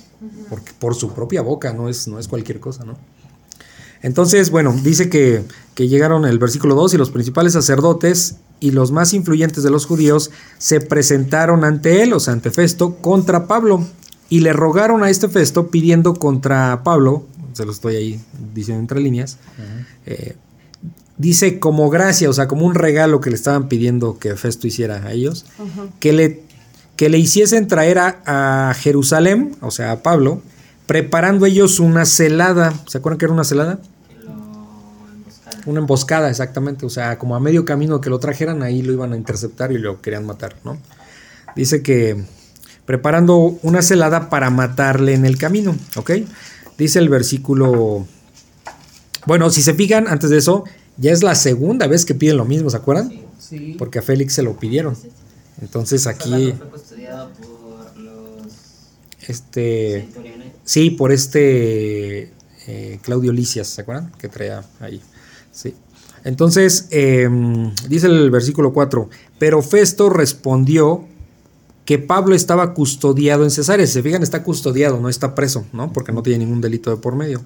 [0.50, 2.98] Porque por su propia boca, no es, no es cualquier cosa, ¿no?
[4.02, 5.44] Entonces, bueno, dice que,
[5.76, 9.86] que llegaron el versículo 2 y los principales sacerdotes y los más influyentes de los
[9.86, 13.86] judíos se presentaron ante él, o sea, ante Festo, contra Pablo,
[14.30, 17.26] y le rogaron a este Festo pidiendo contra Pablo
[17.60, 18.22] se lo estoy ahí
[18.54, 19.38] diciendo entre líneas,
[20.06, 20.36] eh,
[21.18, 25.06] dice como gracia, o sea, como un regalo que le estaban pidiendo que Festo hiciera
[25.06, 25.46] a ellos,
[26.00, 26.44] que, le,
[26.96, 30.42] que le hiciesen traer a, Jerusalén, o sea, a Pablo,
[30.90, 32.74] preparando ellos una celada.
[32.88, 33.80] ¿Se acuerdan que era una celada?
[35.68, 36.84] Una emboscada, exactamente.
[36.84, 39.78] O sea, como a medio camino que lo trajeran, ahí lo iban a interceptar y
[39.78, 40.80] lo querían matar, ¿no?
[41.56, 42.26] Dice que
[42.88, 46.10] preparando una celada para matarle en el camino, ¿ok?
[46.76, 48.08] Dice el versículo...
[49.28, 50.64] Bueno, si se fijan, antes de eso,
[50.98, 53.12] ya es la segunda vez que piden lo mismo, ¿se acuerdan?
[53.38, 53.76] Sí.
[53.78, 54.98] Porque a Félix se lo pidieron.
[55.62, 56.56] Entonces aquí...
[59.28, 60.10] Este...
[60.70, 62.32] Sí, por este...
[62.68, 64.12] Eh, Claudio Licias, ¿se acuerdan?
[64.20, 65.02] Que traía ahí.
[65.52, 65.74] Sí.
[66.24, 71.06] Entonces, em, dice el versículo 4, pero Festo respondió
[71.86, 73.88] que Pablo estaba custodiado en Cesarea.
[73.88, 75.92] Si se fijan, está custodiado, no está preso, ¿no?
[75.92, 77.42] Porque no tiene ningún delito de por medio.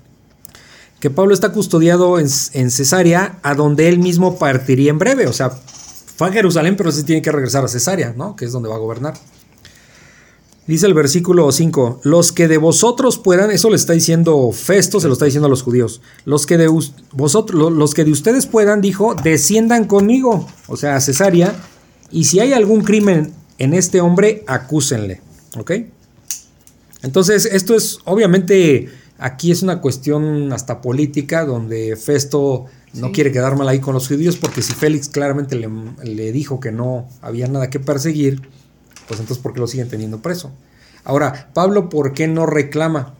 [0.99, 5.27] Que Pablo está custodiado en, en Cesarea, a donde él mismo partiría en breve.
[5.27, 8.35] O sea, fue a Jerusalén, pero sí tiene que regresar a Cesarea, ¿no?
[8.35, 9.13] Que es donde va a gobernar.
[10.65, 15.07] Dice el versículo 5, los que de vosotros puedan, eso le está diciendo Festo, se
[15.07, 16.69] lo está diciendo a los judíos, los que de
[17.11, 21.53] vosotros, los que de ustedes puedan, dijo, desciendan conmigo, o sea, a Cesarea,
[22.11, 25.21] y si hay algún crimen en este hombre, acúsenle.
[25.57, 25.71] ¿Ok?
[27.01, 33.57] Entonces, esto es, obviamente, aquí es una cuestión hasta política, donde Festo no quiere quedar
[33.57, 37.69] mal ahí con los judíos, porque si Félix claramente le, dijo que no había nada
[37.69, 38.41] que perseguir,
[39.13, 40.51] pues entonces, ¿por qué lo siguen teniendo preso?
[41.03, 43.13] Ahora, Pablo, ¿por qué no reclama?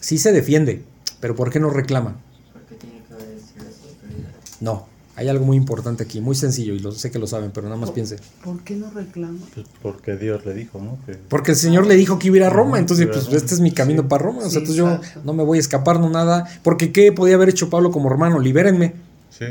[0.00, 0.82] Sí se defiende,
[1.20, 2.16] pero ¿por qué no reclama?
[2.52, 7.18] Porque tiene que No, hay algo muy importante aquí, muy sencillo, y lo sé que
[7.18, 8.16] lo saben, pero nada más piense.
[8.44, 9.38] ¿Por qué no reclama?
[9.54, 10.98] Pues porque Dios le dijo, ¿no?
[11.28, 13.60] Porque el Señor le dijo que iba a ir a Roma, entonces pues este es
[13.60, 16.46] mi camino para Roma, o sea, entonces yo no me voy a escapar, no nada,
[16.62, 18.38] porque ¿qué podía haber hecho Pablo como hermano?
[18.40, 18.94] Libérenme.
[19.30, 19.46] Sí.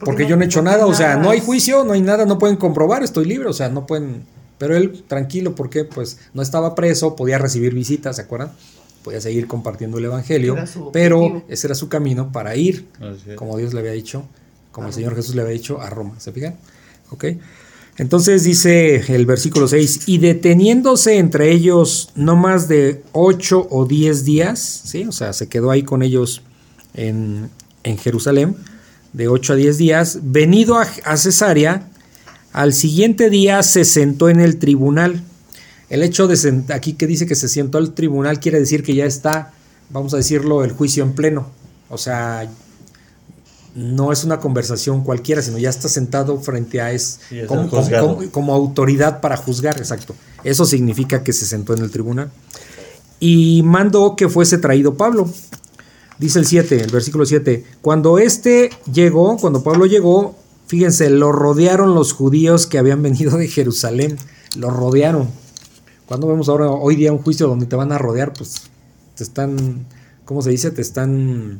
[0.00, 2.38] porque, yo no he hecho nada, o sea, no hay juicio, no hay nada, no
[2.38, 4.24] pueden comprobar, estoy libre, o sea, no pueden...
[4.60, 8.52] Pero él, tranquilo, porque pues no estaba preso, podía recibir visitas, ¿se acuerdan?
[9.02, 10.56] Podía seguir compartiendo el Evangelio,
[10.92, 12.86] pero ese era su camino para ir,
[13.34, 14.24] como Dios le había dicho
[14.72, 16.14] como el Señor Jesús le había dicho, a Roma.
[16.18, 16.56] ¿Se fijan?
[17.10, 17.24] ¿Ok?
[17.98, 24.24] Entonces dice el versículo 6, y deteniéndose entre ellos no más de 8 o 10
[24.24, 25.04] días, ¿sí?
[25.04, 26.42] O sea, se quedó ahí con ellos
[26.94, 27.50] en,
[27.98, 28.56] Jerusalén,
[29.12, 31.90] de 8 a 10 días, venido a, a Cesarea,
[32.52, 35.22] al siguiente día se sentó en el tribunal.
[35.88, 39.04] El hecho de aquí que dice que se sentó al tribunal quiere decir que ya
[39.04, 39.52] está,
[39.90, 41.48] vamos a decirlo, el juicio en pleno.
[41.88, 42.48] O sea,
[43.74, 47.20] no es una conversación cualquiera, sino ya está sentado frente a es,
[48.32, 50.14] como, autoridad para juzgar, exacto.
[50.42, 52.30] Eso significa que se sentó en el tribunal.
[53.20, 55.30] Y mandó que fuese traído Pablo.
[56.18, 57.64] Dice el 7, el versículo 7.
[57.80, 60.36] Cuando este llegó, cuando Pablo llegó,
[60.70, 64.16] fíjense, lo rodearon los judíos que habían venido de Jerusalén.
[64.56, 65.28] Lo rodearon.
[66.06, 68.62] Cuando vemos ahora hoy día un juicio donde te van a rodear, pues
[69.16, 69.84] te están
[70.30, 70.70] ¿cómo se dice?
[70.70, 71.58] Te están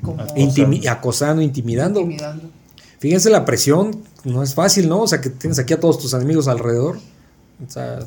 [0.89, 2.09] acosando, intimidando.
[3.01, 5.01] Fíjense la presión, no es fácil, ¿no?
[5.01, 6.99] O sea, que tienes aquí a todos tus enemigos alrededor.
[7.67, 7.99] O sea,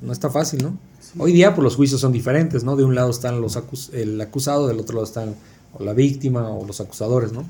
[0.00, 0.78] no está fácil, ¿no?
[1.18, 2.76] Hoy día, pues los juicios son diferentes, ¿no?
[2.76, 3.58] De un lado están los
[3.92, 5.34] el acusado, del otro lado están
[5.72, 7.44] o la víctima o los acusadores, ¿no?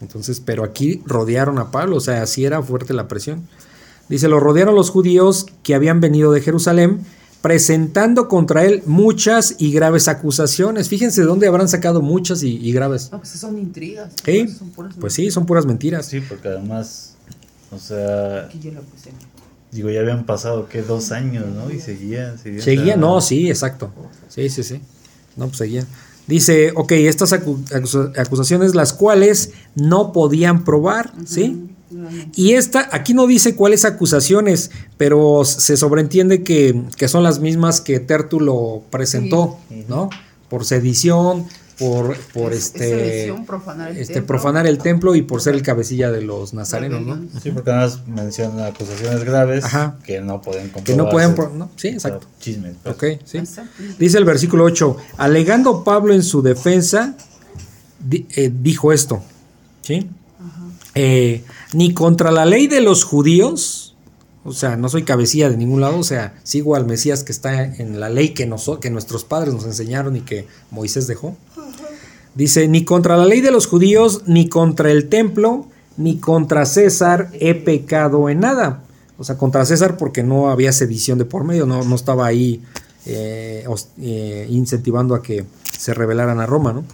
[0.00, 3.48] Entonces, pero aquí rodearon a Pablo, o sea, así era fuerte la presión.
[4.08, 7.00] Dice, lo rodearon los judíos que habían venido de Jerusalén
[7.40, 10.88] presentando contra él muchas y graves acusaciones.
[10.88, 13.08] Fíjense de dónde habrán sacado muchas y, graves.
[13.10, 14.12] pues son intrigas.
[14.24, 14.46] ¿Sí?
[14.98, 16.06] pues sí, son puras mentiras.
[16.06, 17.14] Sí, porque además,
[17.70, 18.48] o sea...
[19.72, 20.82] Digo, ya habían pasado, ¿qué?
[20.82, 21.70] Dos años, ¿no?
[21.70, 22.62] Y seguían, seguían.
[22.62, 23.92] Seguían, no, sí, exacto.
[24.28, 24.80] Sí, sí, sí.
[25.36, 25.86] No, pues seguían.
[26.26, 31.70] Dice, ok, estas acusaciones las cuales no podían probar, ¿sí?
[32.34, 38.00] Y esta, aquí no dice cuáles acusaciones, pero se sobreentiende que, son las mismas que
[38.00, 39.58] Tértulo presentó,
[39.88, 40.10] ¿no?
[40.48, 41.46] Por sedición,
[41.78, 44.26] por, por este, profanar, el este templo.
[44.26, 47.20] profanar el templo y por ser el cabecilla de los nazarenos, ¿no?
[47.42, 49.64] Sí, porque además menciona acusaciones graves
[50.04, 50.92] que no pueden comprobarse.
[50.92, 51.70] Que no pueden, ¿no?
[51.76, 52.26] Sí, exacto.
[52.40, 52.74] Chisme.
[52.84, 53.40] Ok, sí.
[53.98, 57.14] Dice el versículo 8, alegando Pablo en su defensa,
[58.10, 59.22] eh, dijo esto,
[59.82, 60.08] ¿sí?
[60.94, 63.94] Eh, ni contra la ley de los judíos,
[64.46, 67.64] o sea, no soy cabecilla de ningún lado, o sea, sigo al Mesías que está
[67.64, 68.48] en la ley que,
[68.80, 71.36] que nuestros padres nos enseñaron y que Moisés dejó.
[72.36, 77.30] Dice, ni contra la ley de los judíos, ni contra el templo, ni contra César
[77.40, 78.82] he pecado en nada.
[79.18, 82.62] O sea, contra César porque no había sedición de por medio, no, no estaba ahí
[83.06, 83.64] eh,
[84.02, 85.46] eh, incentivando a que
[85.78, 86.84] se rebelaran a Roma, ¿no?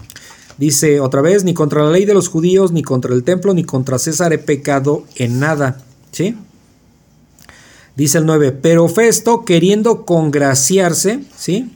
[0.59, 3.65] Dice otra vez, ni contra la ley de los judíos, ni contra el templo, ni
[3.65, 5.83] contra César he pecado en nada.
[6.13, 6.37] ¿Sí?
[7.97, 11.73] Dice el 9, pero Festo queriendo congraciarse, ¿sí?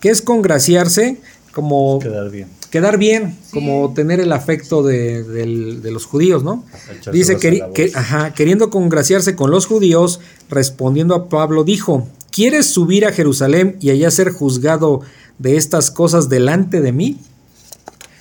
[0.00, 1.18] ¿Qué es congraciarse?
[1.52, 1.98] Como...
[2.00, 2.48] Quedar bien.
[2.76, 6.62] Quedar bien, como tener el afecto de, los judíos, ¿no?
[7.10, 13.12] Dice que, ajá, queriendo congraciarse con los judíos, respondiendo a Pablo, dijo, ¿quieres subir a
[13.12, 15.00] Jerusalén y allá ser juzgado
[15.38, 17.18] de estas cosas delante de mí?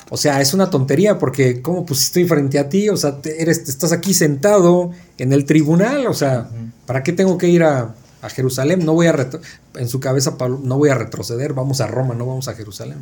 [0.10, 2.88] O sea, es una tontería porque ¿cómo pues estoy frente a ti?
[2.88, 6.50] O sea, eres, estás aquí sentado en el tribunal, o sea,
[6.86, 8.86] ¿para qué tengo que ir a, a Jerusalén?
[8.86, 9.30] No voy a
[9.76, 13.00] en su cabeza Pablo, no voy a retroceder, vamos a Roma, no vamos a Jerusalén.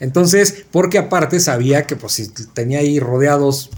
[0.00, 3.70] Entonces, porque aparte sabía que pues si tenía ahí rodeados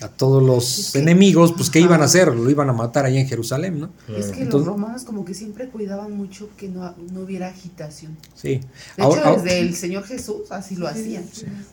[0.00, 2.34] a todos los enemigos, pues ¿qué iban a hacer?
[2.34, 3.90] Lo iban a matar ahí en Jerusalén, ¿no?
[4.14, 8.16] Es que los romanos como que siempre cuidaban mucho que no, hubiera agitación.
[8.34, 8.60] Sí.
[8.96, 11.24] De hecho, desde el Señor Jesús así lo hacían.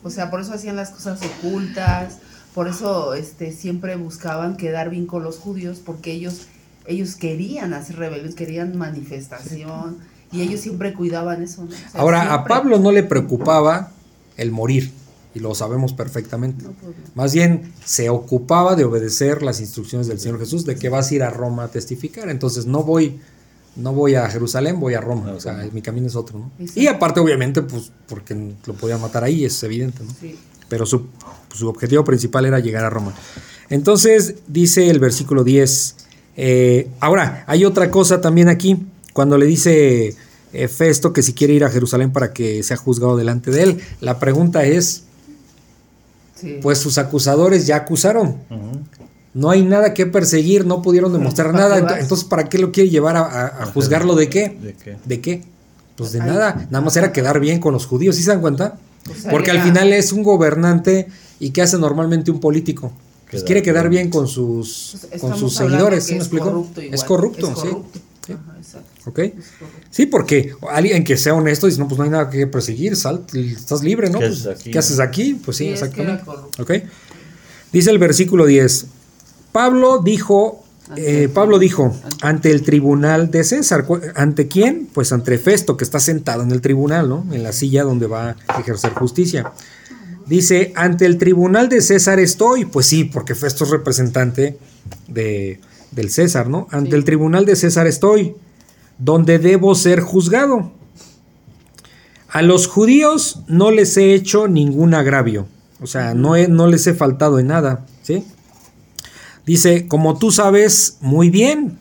[0.02, 2.18] O sea, por eso hacían las cosas ocultas,
[2.54, 6.46] por eso este, siempre buscaban quedar bien con los judíos, porque ellos,
[6.86, 9.98] ellos querían hacer rebeliones, querían manifestación,
[10.32, 11.68] y ellos siempre cuidaban eso.
[11.94, 13.92] Ahora, a Pablo no le preocupaba
[14.36, 14.92] el morir,
[15.36, 16.64] y lo sabemos perfectamente.
[16.64, 21.10] Pues Más bien se ocupaba de obedecer las instrucciones del Señor Jesús de que vas
[21.10, 22.30] a ir a Roma a testificar.
[22.30, 23.20] Entonces no voy,
[23.76, 25.32] no voy a Jerusalén, voy a Roma.
[25.32, 26.38] o sea, mi camino es otro.
[26.38, 26.50] ¿no?
[26.74, 30.02] Y aparte, obviamente, pues porque lo podía matar ahí, es evidente.
[30.04, 30.30] ¿no?
[30.70, 31.06] Pero su,
[31.54, 33.14] su, objetivo principal era llegar a Roma.
[33.68, 35.96] Entonces dice el versículo 10.
[36.38, 38.86] Eh, ahora, hay otra cosa también aquí.
[39.12, 40.16] Cuando le dice
[40.68, 43.80] Festo que si quiere ir a Jerusalén para que sea juzgado delante de él.
[44.00, 45.04] La pregunta es,
[46.62, 48.36] pues sus acusadores ya acusaron.
[49.34, 51.98] No hay nada que perseguir, no pudieron demostrar nada.
[52.00, 54.56] Entonces, ¿para qué lo quiere llevar a, juzgarlo de qué?
[55.04, 55.42] ¿De qué?
[55.96, 56.66] Pues de nada.
[56.70, 58.78] Nada más era quedar bien con los judíos, ¿sí se dan cuenta?
[59.04, 62.92] Pues Porque al final es un gobernante y ¿qué hace normalmente un político?
[63.30, 66.66] Pues quiere quedar bien con sus, pues con sus seguidores, ¿sí me explico?
[66.76, 67.68] es corrupto, sí.
[69.06, 69.20] ¿Ok?
[69.90, 73.24] Sí, porque alguien que sea honesto dice, no, pues no hay nada que perseguir, sal,
[73.32, 74.18] estás libre, ¿no?
[74.18, 74.70] ¿Qué, pues, haces, aquí?
[74.70, 75.40] ¿qué haces aquí?
[75.44, 76.24] Pues sí, exactamente.
[76.58, 76.72] ¿Ok?
[77.72, 78.86] Dice el versículo 10.
[79.52, 80.64] Pablo dijo,
[80.96, 84.88] eh, Pablo dijo, ante el tribunal de César, ¿ante quién?
[84.92, 87.26] Pues ante Festo, que está sentado en el tribunal, ¿no?
[87.32, 89.52] En la silla donde va a ejercer justicia.
[90.26, 94.58] Dice, ante el tribunal de César estoy, pues sí, porque Festo es representante
[95.06, 95.60] de,
[95.92, 96.66] del César, ¿no?
[96.70, 98.34] Ante el tribunal de César estoy,
[98.98, 100.72] donde debo ser juzgado.
[102.28, 105.46] A los judíos no les he hecho ningún agravio,
[105.80, 108.24] o sea, no, no les he faltado en nada, ¿sí?
[109.46, 111.78] Dice, como tú sabes muy bien,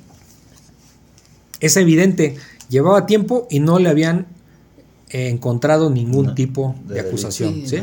[1.60, 2.38] es evidente,
[2.70, 4.28] llevaba tiempo y no le habían
[5.10, 7.78] encontrado ningún tipo de, acusación, ¿sí?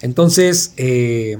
[0.00, 1.38] Entonces, eh,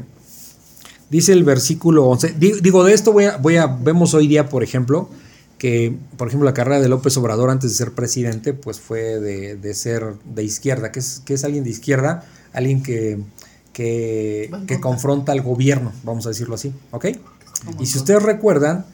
[1.13, 2.37] Dice el versículo 11.
[2.39, 5.11] Digo, de esto voy a, voy a, vemos hoy día, por ejemplo,
[5.63, 9.75] que, por ejemplo, la carrera de López Obrador antes de ser presidente, pues fue de,
[9.75, 10.91] ser de izquierda.
[10.91, 12.25] ¿Qué es, es alguien de izquierda?
[12.53, 13.21] Alguien que,
[13.73, 17.07] que, confronta al gobierno, vamos a decirlo así, ¿ok?
[17.79, 18.87] Y si ustedes recuerdan,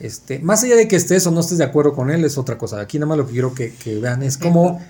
[0.00, 2.58] este, más allá de que estés o no estés de acuerdo con él, es otra
[2.58, 2.80] cosa.
[2.80, 4.80] Aquí nada más lo que quiero que, que vean es como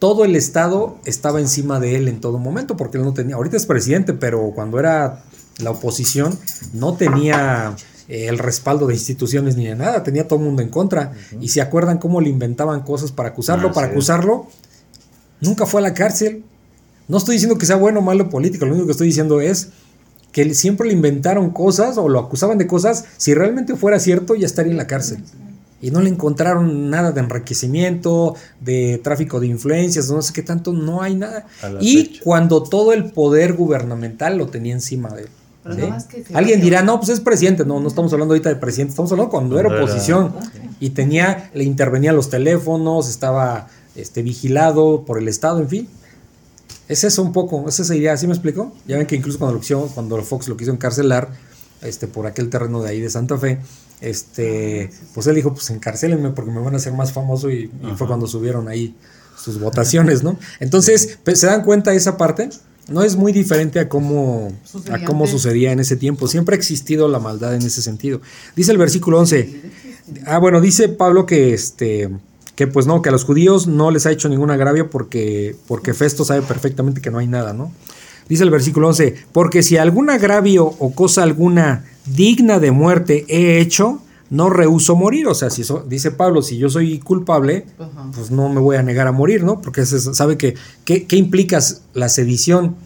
[0.00, 3.56] todo el Estado estaba encima de él en todo momento, porque él no tenía, ahorita
[3.56, 5.22] es presidente, pero cuando era
[5.58, 6.36] la oposición
[6.72, 7.76] no tenía
[8.08, 11.12] el respaldo de instituciones ni de nada, tenía todo el mundo en contra.
[11.40, 14.46] Y se acuerdan cómo le inventaban cosas para acusarlo, ah, para acusarlo,
[15.40, 16.42] nunca fue a la cárcel.
[17.06, 19.70] No estoy diciendo que sea bueno o malo político, lo único que estoy diciendo es
[20.32, 24.46] que siempre le inventaron cosas o lo acusaban de cosas, si realmente fuera cierto ya
[24.46, 25.22] estaría en la cárcel.
[25.80, 30.72] Y no le encontraron nada de enriquecimiento, de tráfico de influencias, no sé qué tanto,
[30.72, 31.46] no hay nada.
[31.80, 35.28] Y cuando todo el poder gubernamental lo tenía encima de él.
[36.34, 37.64] Alguien dirá, no, pues es presidente.
[37.64, 40.34] No, no estamos hablando ahorita de presidente, estamos hablando cuando era oposición.
[40.80, 45.88] Y tenía, le intervenía los teléfonos, estaba este, vigilado por el Estado, en fin.
[46.88, 48.72] Es eso un poco, es esa idea, ¿sí me explico?
[48.86, 51.28] Ya ven que incluso cuando, lo cuando Fox lo quiso encarcelar,
[51.82, 53.60] este, por aquel terreno de ahí de Santa Fe,
[54.00, 57.94] este, pues él dijo, pues encarcélenme porque me van a hacer más famoso y, y
[57.96, 58.96] fue cuando subieron ahí
[59.36, 60.38] sus votaciones, ¿no?
[60.60, 62.50] Entonces, ¿se dan cuenta de esa parte?
[62.88, 64.52] No es muy diferente a cómo,
[64.90, 66.26] a cómo sucedía en ese tiempo.
[66.26, 68.20] Siempre ha existido la maldad en ese sentido.
[68.56, 69.60] Dice el versículo 11.
[70.26, 72.08] Ah, bueno, dice Pablo que este
[72.58, 75.94] que pues no, que a los judíos no les ha hecho ningún agravio porque, porque
[75.94, 77.70] Festo sabe perfectamente que no hay nada, ¿no?
[78.28, 83.60] Dice el versículo 11, porque si algún agravio o cosa alguna digna de muerte he
[83.60, 85.26] hecho, no rehuso morir.
[85.28, 87.66] O sea, si dice Pablo, si yo soy culpable,
[88.14, 89.60] pues no me voy a negar a morir, ¿no?
[89.60, 90.54] Porque sabe que,
[90.84, 91.58] ¿qué, implica
[91.94, 92.76] la sedición?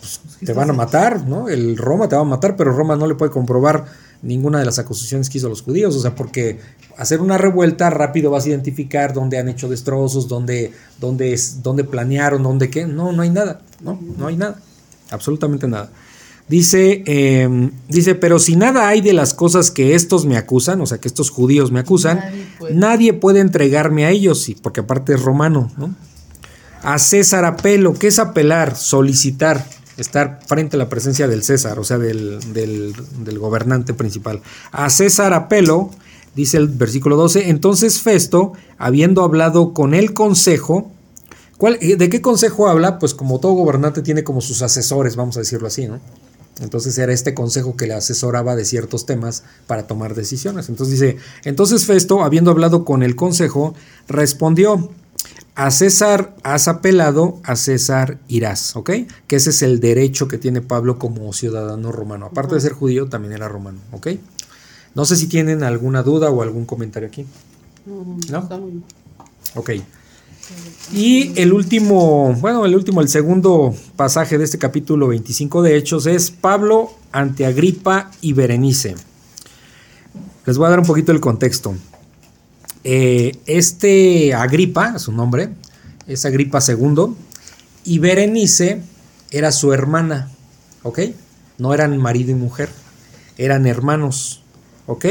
[0.00, 1.48] Pues te van a matar, ¿no?
[1.48, 3.86] El Roma te va a matar, pero Roma no le puede comprobar
[4.22, 6.58] ninguna de las acusaciones que hizo los judíos, o sea, porque
[6.96, 12.42] hacer una revuelta rápido vas a identificar dónde han hecho destrozos, dónde, dónde, dónde planearon,
[12.42, 14.58] dónde qué, no, no hay nada, no, no hay nada,
[15.10, 15.90] absolutamente nada.
[16.46, 20.86] Dice, em, dice, pero si nada hay de las cosas que estos me acusan, o
[20.86, 22.20] sea, que estos judíos me acusan,
[22.70, 25.94] nadie puede, entregarme a ellos, porque aparte es romano, ¿no?
[26.82, 28.76] A César apelo, ¿qué es apelar?
[28.76, 29.66] Solicitar,
[29.96, 34.42] estar frente a la presencia del César, o sea, del, del gobernante principal.
[34.70, 35.92] A César apelo,
[36.36, 40.92] dice el versículo 12, entonces Festo, habiendo hablado con el consejo,
[41.56, 42.98] ¿cuál, ¿de qué consejo habla?
[42.98, 46.00] Pues como todo gobernante tiene como sus asesores, vamos a decirlo así, ¿no?
[46.60, 50.68] Entonces era este consejo que le asesoraba de ciertos temas para tomar decisiones.
[50.68, 53.74] Entonces dice, entonces Festo, habiendo hablado con el consejo,
[54.08, 54.90] respondió,
[55.56, 58.90] a César has apelado, a César irás, ¿ok?
[59.26, 62.26] Que ese es el derecho que tiene Pablo como ciudadano romano.
[62.26, 64.08] Aparte de ser judío, también era romano, ¿ok?
[64.94, 67.26] No sé si tienen alguna duda o algún comentario aquí.
[67.86, 68.48] ¿No?
[69.54, 69.70] Ok.
[70.92, 76.06] Y el último, bueno, el último, el segundo pasaje de este capítulo 25 de Hechos
[76.06, 78.94] es Pablo ante Agripa y Berenice.
[80.46, 81.74] Les voy a dar un poquito el contexto.
[82.84, 85.48] Eh, este Agripa, su nombre,
[86.06, 87.14] es Agripa II,
[87.84, 88.82] y Berenice
[89.30, 90.30] era su hermana,
[90.82, 91.00] ¿ok?
[91.58, 92.68] No eran marido y mujer,
[93.38, 94.42] eran hermanos,
[94.86, 95.06] ¿ok?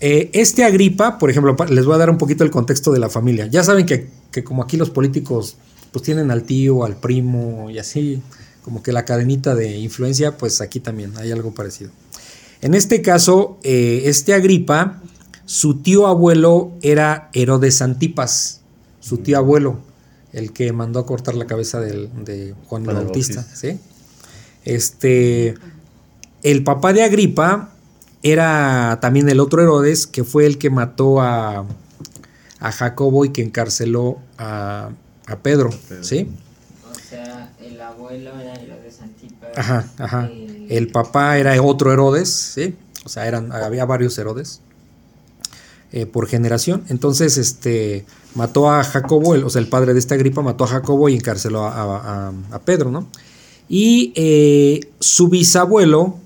[0.00, 3.08] Eh, este Agripa, por ejemplo, les voy a dar un poquito el contexto de la
[3.08, 3.46] familia.
[3.46, 4.08] Ya saben que,
[4.44, 5.56] como aquí los políticos
[5.90, 8.22] pues tienen al tío, al primo y así,
[8.62, 11.90] como que la cadenita de influencia, pues aquí también hay algo parecido.
[12.60, 15.00] En este caso, eh, este Agripa,
[15.46, 18.60] su tío abuelo era Herodes Antipas,
[19.00, 19.80] su tío abuelo,
[20.32, 23.46] el que mandó a cortar la cabeza de Juan el Bautista.
[23.54, 23.78] ¿sí?
[24.64, 25.54] Este,
[26.42, 27.72] el papá de Agripa
[28.22, 31.64] era también el otro Herodes, que fue el que mató a,
[32.60, 34.90] a Jacobo y que encarceló a,
[35.26, 36.28] a Pedro, ¿sí?
[36.90, 39.50] O sea, el abuelo era Herodes Antipas.
[39.56, 40.30] Ajá, ajá.
[40.68, 40.88] El...
[40.90, 42.76] papá era otro Herodes, ¿sí?
[43.04, 44.60] O sea, eran, había varios Herodes
[45.92, 46.84] eh, por generación.
[46.88, 48.04] Entonces, este,
[48.34, 51.64] mató a Jacobo, o sea, el padre de esta gripa mató a Jacobo y encarceló
[51.64, 53.08] a, a, Pedro, ¿no?
[53.68, 56.18] Y eh, su bisabuelo,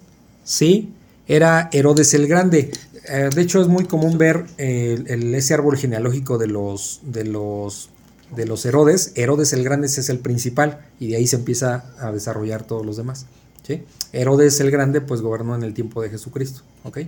[0.44, 0.90] ¿sí?
[1.32, 2.70] Era Herodes el Grande.
[3.08, 7.88] Eh, de hecho, es muy común ver el, ese árbol genealógico de los, de, los,
[8.36, 9.12] de los Herodes.
[9.14, 12.98] Herodes el Grande es el principal y de ahí se empieza a desarrollar todos los
[12.98, 13.24] demás.
[13.66, 13.82] ¿sí?
[14.12, 16.60] Herodes el Grande pues gobernó en el tiempo de Jesucristo.
[16.84, 16.98] ¿ok?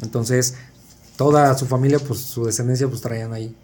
[0.00, 0.54] Entonces,
[1.16, 3.54] toda su familia, pues su descendencia, pues traían ahí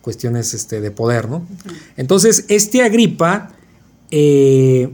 [0.00, 1.46] cuestiones este, de poder, ¿no?
[1.98, 3.50] Entonces, este Agripa
[4.10, 4.90] eh,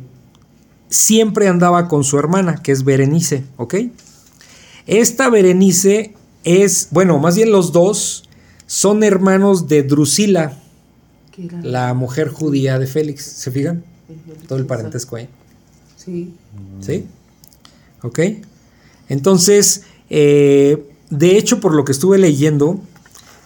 [0.89, 3.75] siempre andaba con su hermana, que es Berenice, ¿ok?
[4.87, 6.15] Esta Berenice
[6.45, 8.29] es, bueno, más bien los dos
[8.67, 10.59] son hermanos de Drusila,
[11.63, 13.25] la mujer judía de Félix.
[13.25, 13.85] ¿Se fijan?
[14.49, 15.29] Todo el parentesco ahí.
[15.97, 16.33] Sí.
[16.81, 17.07] ¿Sí?
[18.03, 18.21] ¿Ok?
[19.09, 22.81] Entonces, eh, de hecho, por lo que estuve leyendo,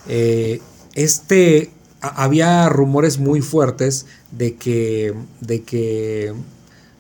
[0.09, 0.61] eh,
[0.95, 1.71] este,
[2.01, 6.35] había rumores muy fuertes de que, de que,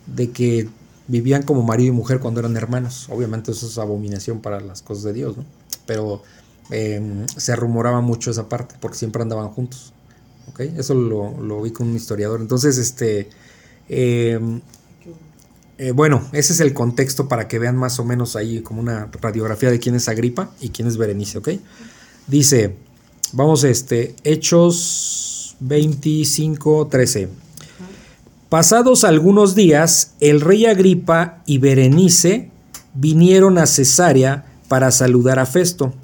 [0.07, 0.68] de que
[1.11, 3.09] vivían como marido y mujer cuando eran hermanos.
[3.11, 5.45] Obviamente eso es abominación para las cosas de Dios, ¿no?
[5.87, 6.23] Pero
[6.71, 9.93] em, se rumoraba mucho esa parte, porque siempre andaban juntos.
[10.49, 10.61] ¿Ok?
[10.61, 12.41] Eso lo, vi con un historiador.
[12.41, 13.29] Entonces, este...
[13.89, 14.61] Em,
[15.79, 19.11] eh, bueno, ese es el contexto para que vean más o menos ahí como una
[19.21, 21.49] radiografía de quién es Agripa y quién es Berenice, ¿ok?
[22.27, 22.77] Dice,
[23.33, 27.29] vamos, este, Hechos 25, 13.
[28.51, 32.51] Pasados algunos días, el rey Agripa y Berenice
[32.94, 35.94] vinieron a Cesarea para saludar a Festo.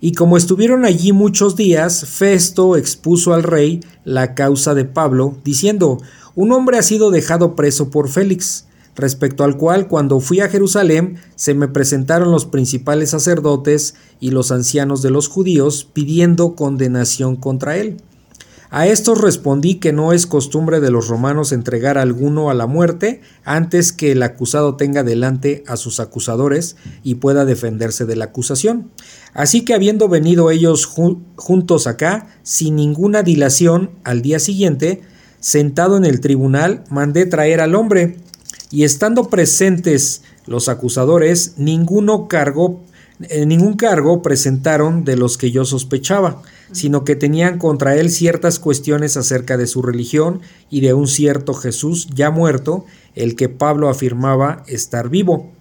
[0.00, 5.98] Y como estuvieron allí muchos días, Festo expuso al rey la causa de Pablo, diciendo,
[6.36, 11.16] un hombre ha sido dejado preso por Félix, respecto al cual cuando fui a Jerusalén
[11.34, 17.76] se me presentaron los principales sacerdotes y los ancianos de los judíos pidiendo condenación contra
[17.78, 17.96] él.
[18.70, 22.66] A estos respondí que no es costumbre de los romanos entregar a alguno a la
[22.66, 28.26] muerte antes que el acusado tenga delante a sus acusadores y pueda defenderse de la
[28.26, 28.90] acusación.
[29.34, 35.02] Así que habiendo venido ellos juntos acá, sin ninguna dilación, al día siguiente,
[35.38, 38.16] sentado en el tribunal, mandé traer al hombre,
[38.70, 42.82] y estando presentes los acusadores, ninguno cargó,
[43.20, 46.42] eh, ningún cargo presentaron de los que yo sospechaba
[46.72, 50.40] sino que tenían contra él ciertas cuestiones acerca de su religión
[50.70, 55.52] y de un cierto Jesús ya muerto, el que Pablo afirmaba estar vivo.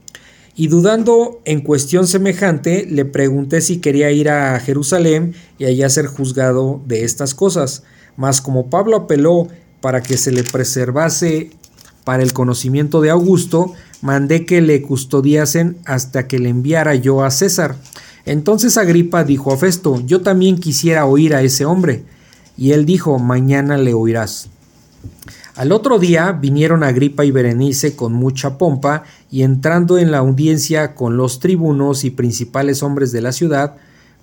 [0.57, 6.07] Y dudando en cuestión semejante, le pregunté si quería ir a Jerusalén y allá ser
[6.07, 7.83] juzgado de estas cosas.
[8.15, 9.49] Mas como Pablo apeló
[9.81, 11.51] para que se le preservase
[12.05, 17.31] para el conocimiento de Augusto, mandé que le custodiasen hasta que le enviara yo a
[17.31, 17.75] César.
[18.25, 22.03] Entonces Agripa dijo a Festo, yo también quisiera oír a ese hombre.
[22.57, 24.49] Y él dijo, mañana le oirás.
[25.55, 30.95] Al otro día vinieron Agripa y Berenice con mucha pompa, y entrando en la audiencia
[30.95, 33.75] con los tribunos y principales hombres de la ciudad,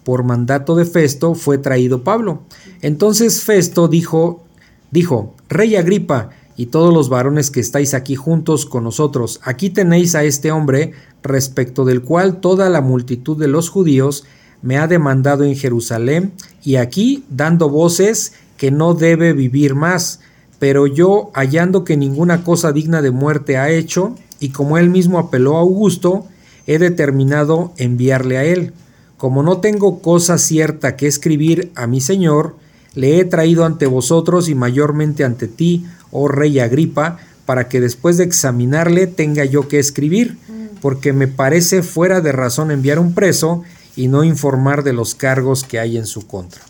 [0.05, 2.43] por mandato de Festo fue traído Pablo.
[2.83, 4.45] Entonces Festo dijo,
[4.91, 10.15] dijo, Rey Agripa, y todos los varones que estáis aquí juntos con nosotros, aquí tenéis
[10.15, 10.93] a este hombre,
[11.23, 14.25] respecto del cual toda la multitud de los judíos
[14.61, 16.33] me ha demandado en Jerusalén,
[16.63, 20.21] y aquí dando voces que no debe vivir más,
[20.59, 25.19] pero yo, hallando que ninguna cosa digna de muerte ha hecho, y como él mismo
[25.19, 26.27] apeló a Augusto,
[26.67, 28.73] he determinado enviarle a él.
[29.17, 32.57] Como no tengo cosa cierta que escribir a mi Señor,
[32.95, 38.17] le he traído ante vosotros y mayormente ante ti, oh rey Agripa, para que después
[38.17, 40.39] de examinarle tenga yo que escribir,
[40.81, 43.65] porque me parece fuera de razón enviar un preso
[43.97, 46.63] y no informar de los cargos que hay en su contra.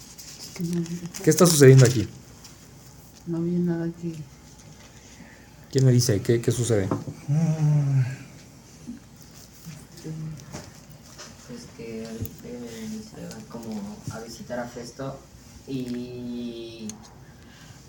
[1.22, 2.08] ¿Qué está sucediendo aquí?
[3.26, 4.14] No había nada que...
[5.70, 6.20] ¿Quién me dice?
[6.20, 6.88] ¿Qué, qué sucede?
[11.48, 12.06] Pues que
[13.14, 15.18] se va como a visitar a Festo
[15.66, 16.88] y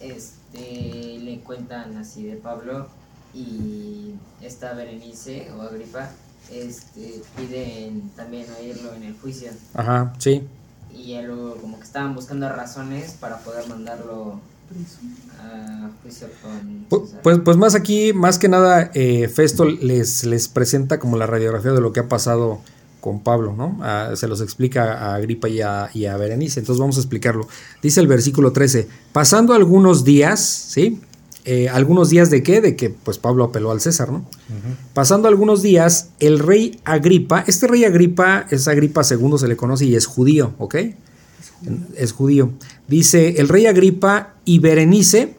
[0.04, 2.88] este le cuentan así de Pablo
[3.34, 6.10] y esta Berenice o Agripa
[6.52, 9.50] este, piden también oírlo en el juicio.
[9.74, 10.44] Ajá, sí.
[10.94, 14.40] Y luego como que estaban buscando razones para poder mandarlo
[15.40, 16.86] a juicio con...
[17.22, 21.72] Pues, pues, más aquí, más que nada, eh, Festo les, les presenta como la radiografía
[21.72, 22.62] de lo que ha pasado
[23.04, 23.80] con Pablo, ¿no?
[23.82, 26.62] Ah, se los explica a Agripa y a, y a Berenice.
[26.62, 27.50] Entonces vamos a explicarlo.
[27.82, 31.02] Dice el versículo 13, pasando algunos días, ¿sí?
[31.44, 32.62] Eh, algunos días de qué?
[32.62, 34.24] De que pues Pablo apeló al César, ¿no?
[34.94, 39.84] Pasando algunos días, el rey Agripa, este rey Agripa es Agripa II, se le conoce
[39.84, 40.76] y es judío, ¿ok?
[41.98, 42.52] Es judío.
[42.88, 45.36] Dice el rey Agripa y Berenice,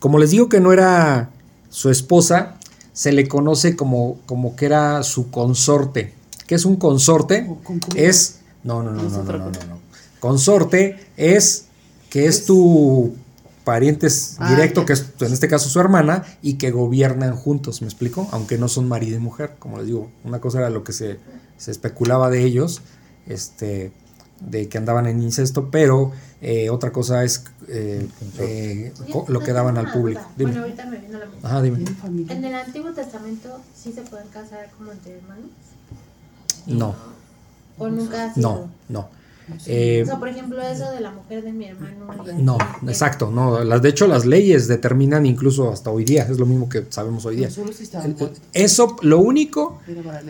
[0.00, 1.30] como les digo que no era
[1.68, 2.56] su esposa,
[2.92, 6.18] se le conoce como, como que era su consorte.
[6.50, 7.48] ¿Qué es un consorte?
[7.94, 8.40] Es.
[8.64, 9.78] No, no, no, no, no, no, no.
[10.18, 11.66] Consorte es
[12.08, 13.14] que es tu
[13.62, 17.86] pariente ah, directo, que es en este caso su hermana, y que gobiernan juntos, ¿me
[17.86, 18.26] explico?
[18.32, 21.20] Aunque no son marido y mujer, como les digo, una cosa era lo que se,
[21.56, 22.82] especulaba de ellos,
[23.28, 23.92] este,
[24.40, 28.08] de que andaban en incesto, pero eh, otra cosa es eh,
[28.40, 28.92] eh,
[29.28, 30.22] lo que daban al público.
[30.36, 31.84] Bueno, ahorita me viene la Ajá, dime.
[32.28, 35.46] En el Antiguo Testamento sí se pueden casar como entre hermanos.
[36.66, 36.94] No.
[37.78, 39.08] ¿O nunca No, no.
[39.66, 42.14] Eh, o sea, por ejemplo, eso de la mujer de mi hermano.
[42.38, 43.64] No, exacto, no.
[43.64, 47.24] Las, de hecho, las leyes determinan incluso hasta hoy día, es lo mismo que sabemos
[47.26, 47.48] hoy día.
[48.52, 49.80] eso, lo único,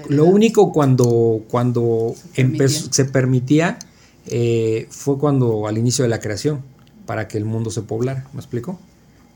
[0.08, 3.78] lo único cuando, cuando se empezó, se permitía
[4.26, 6.62] eh, fue cuando al inicio de la creación,
[7.06, 8.78] para que el mundo se poblara, ¿me explico?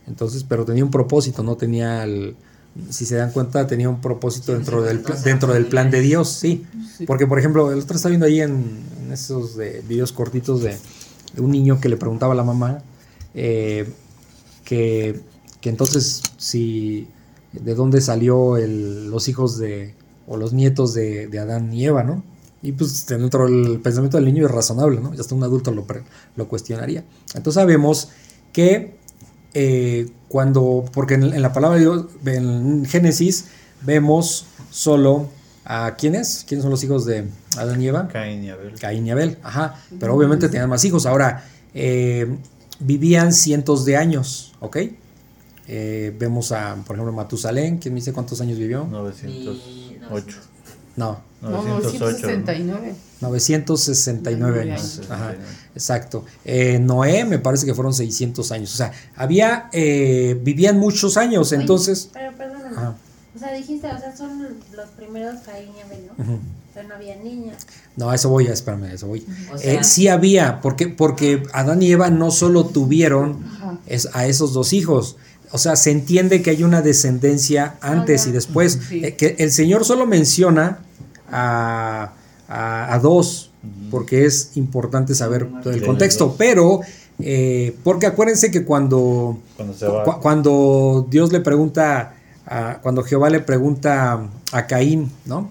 [0.07, 2.37] Entonces, pero tenía un propósito, no tenía el
[2.91, 6.66] si se dan cuenta, tenía un propósito dentro del, dentro del plan de Dios, sí.
[7.07, 10.77] Porque, por ejemplo, el otro está viendo ahí en, esos de, videos cortitos de,
[11.37, 12.83] un niño que le preguntaba a la mamá
[13.35, 13.93] eh,
[14.64, 15.20] que,
[15.62, 17.09] entonces si
[17.53, 19.95] de dónde salió los hijos de,
[20.27, 22.22] o los nietos de, Adán y Eva, ¿no?
[22.62, 25.12] Y pues dentro del pensamiento del niño es razonable, ¿no?
[25.14, 25.87] Ya hasta un adulto lo,
[26.37, 27.05] lo cuestionaría.
[27.35, 28.09] Entonces sabemos
[28.53, 28.97] que
[29.55, 33.47] eh, cuando, porque en, la palabra de Dios, en Génesis,
[33.83, 35.29] vemos solo
[35.65, 37.25] a quiénes, quiénes son los hijos de
[37.57, 38.09] Adán y Eva.
[38.09, 38.75] Caín y Abel.
[38.79, 41.07] Caín y Abel, ajá, pero obviamente tenían más hijos.
[41.07, 42.37] Ahora, eh,
[42.81, 44.79] vivían cientos de años, ¿ok?
[45.67, 48.85] Eh, vemos a, por ejemplo, Matusalén, ¿quién me dice cuántos años vivió?
[48.85, 50.39] 908.
[50.97, 51.21] No.
[51.43, 52.95] 969.
[53.21, 55.01] 969 años.
[55.09, 55.35] Ajá,
[55.75, 56.25] exacto.
[56.45, 58.75] Eh, Noé me parece que fueron 600 años.
[58.75, 62.11] O sea, había, eh, vivían muchos años, entonces...
[62.13, 62.95] Pero perdóname.
[63.35, 66.39] O sea, dijiste, o sea, son los primeros Caín y Abel, ¿no?
[66.73, 67.67] Pero no había niñas.
[67.97, 69.27] No, a eso voy, espérame, a eso voy.
[69.63, 73.45] Eh, sí había, porque, porque Adán y Eva no solo tuvieron
[74.13, 75.17] a esos dos hijos,
[75.55, 78.81] o sea, se entiende que hay una descendencia antes y después.
[78.91, 80.81] Eh, que el Señor solo menciona
[81.35, 83.51] a, dos,
[83.91, 86.80] porque es importante saber todo el contexto, pero
[87.18, 89.39] eh, porque acuérdense que cuando,
[90.20, 92.14] cuando, Dios le pregunta,
[92.47, 95.51] a, cuando Jehová le pregunta a Caín, ¿no?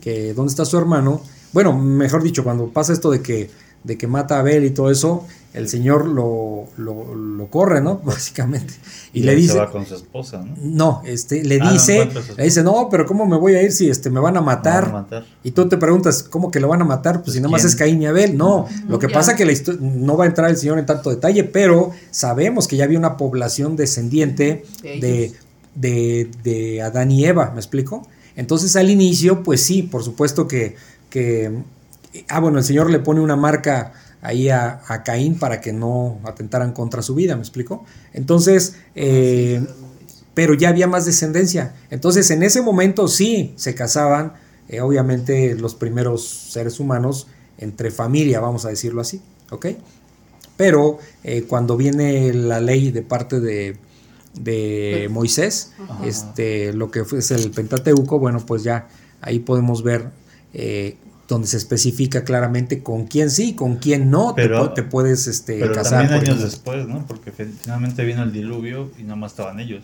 [0.00, 1.22] que dónde está su hermano.
[1.52, 3.50] Bueno, mejor dicho, cuando pasa esto de que,
[3.82, 7.98] de que mata a Abel y todo eso, el Señor lo, lo, corre, ¿no?
[8.04, 8.74] Básicamente.
[9.12, 9.54] Y, le dice...
[9.54, 10.54] Se va con su esposa, ¿no?
[10.62, 13.90] No, este, le ah, dice, le dice, no, pero ¿cómo me voy a ir si
[13.90, 15.06] este, me van a matar?
[15.42, 17.22] Y tú te preguntas, ¿cómo que lo van a matar?
[17.22, 18.36] Pues, si nada más es Caín y Abel.
[18.36, 21.10] No, lo que pasa es que la no va a entrar el Señor en tanto
[21.10, 25.32] detalle, pero sabemos que ya había una población descendiente de,
[25.74, 28.06] de, de Adán y Eva, ¿me explico?
[28.36, 30.76] Entonces al inicio, pues sí, por supuesto que,
[31.08, 31.50] que
[32.28, 33.92] ah, bueno, el Señor le pone una marca
[34.22, 37.84] ahí a, Caín para que no atentaran contra su vida, ¿me explico?
[38.12, 39.64] Entonces, eh,
[40.34, 41.74] pero ya había más descendencia.
[41.90, 44.34] Entonces, en ese momento sí se casaban,
[44.68, 49.66] eh, obviamente, los primeros seres humanos entre familia, vamos a decirlo así, ¿ok?
[50.56, 53.76] Pero eh, cuando viene la ley de parte de,
[54.34, 55.72] de Moisés,
[56.04, 58.88] este, lo que es el Pentateuco, bueno, pues ya
[59.22, 60.10] ahí podemos ver
[61.30, 66.08] donde se especifica claramente con quién sí, con quién no te, puedes este, pero casar.
[66.08, 67.06] También años después, ¿no?
[67.06, 69.82] Porque finalmente vino el diluvio y más estaban ellos.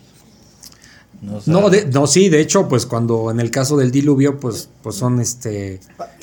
[1.21, 5.19] No, no, sí, de hecho, pues cuando en el caso del diluvio, pues, pues son
[5.19, 5.79] este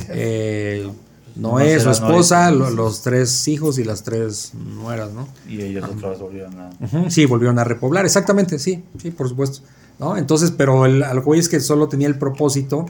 [0.08, 0.88] eh,
[1.34, 5.26] Noé, su esposa, los tres hijos y las tres nueras, ¿no?
[5.48, 7.10] Y ellos otra vez volvieron a...
[7.10, 9.66] sí, volvieron a repoblar, exactamente, sí, sí, por supuesto.
[9.98, 10.16] ¿no?
[10.16, 12.86] Entonces, pero el, algo es que solo tenía el propósito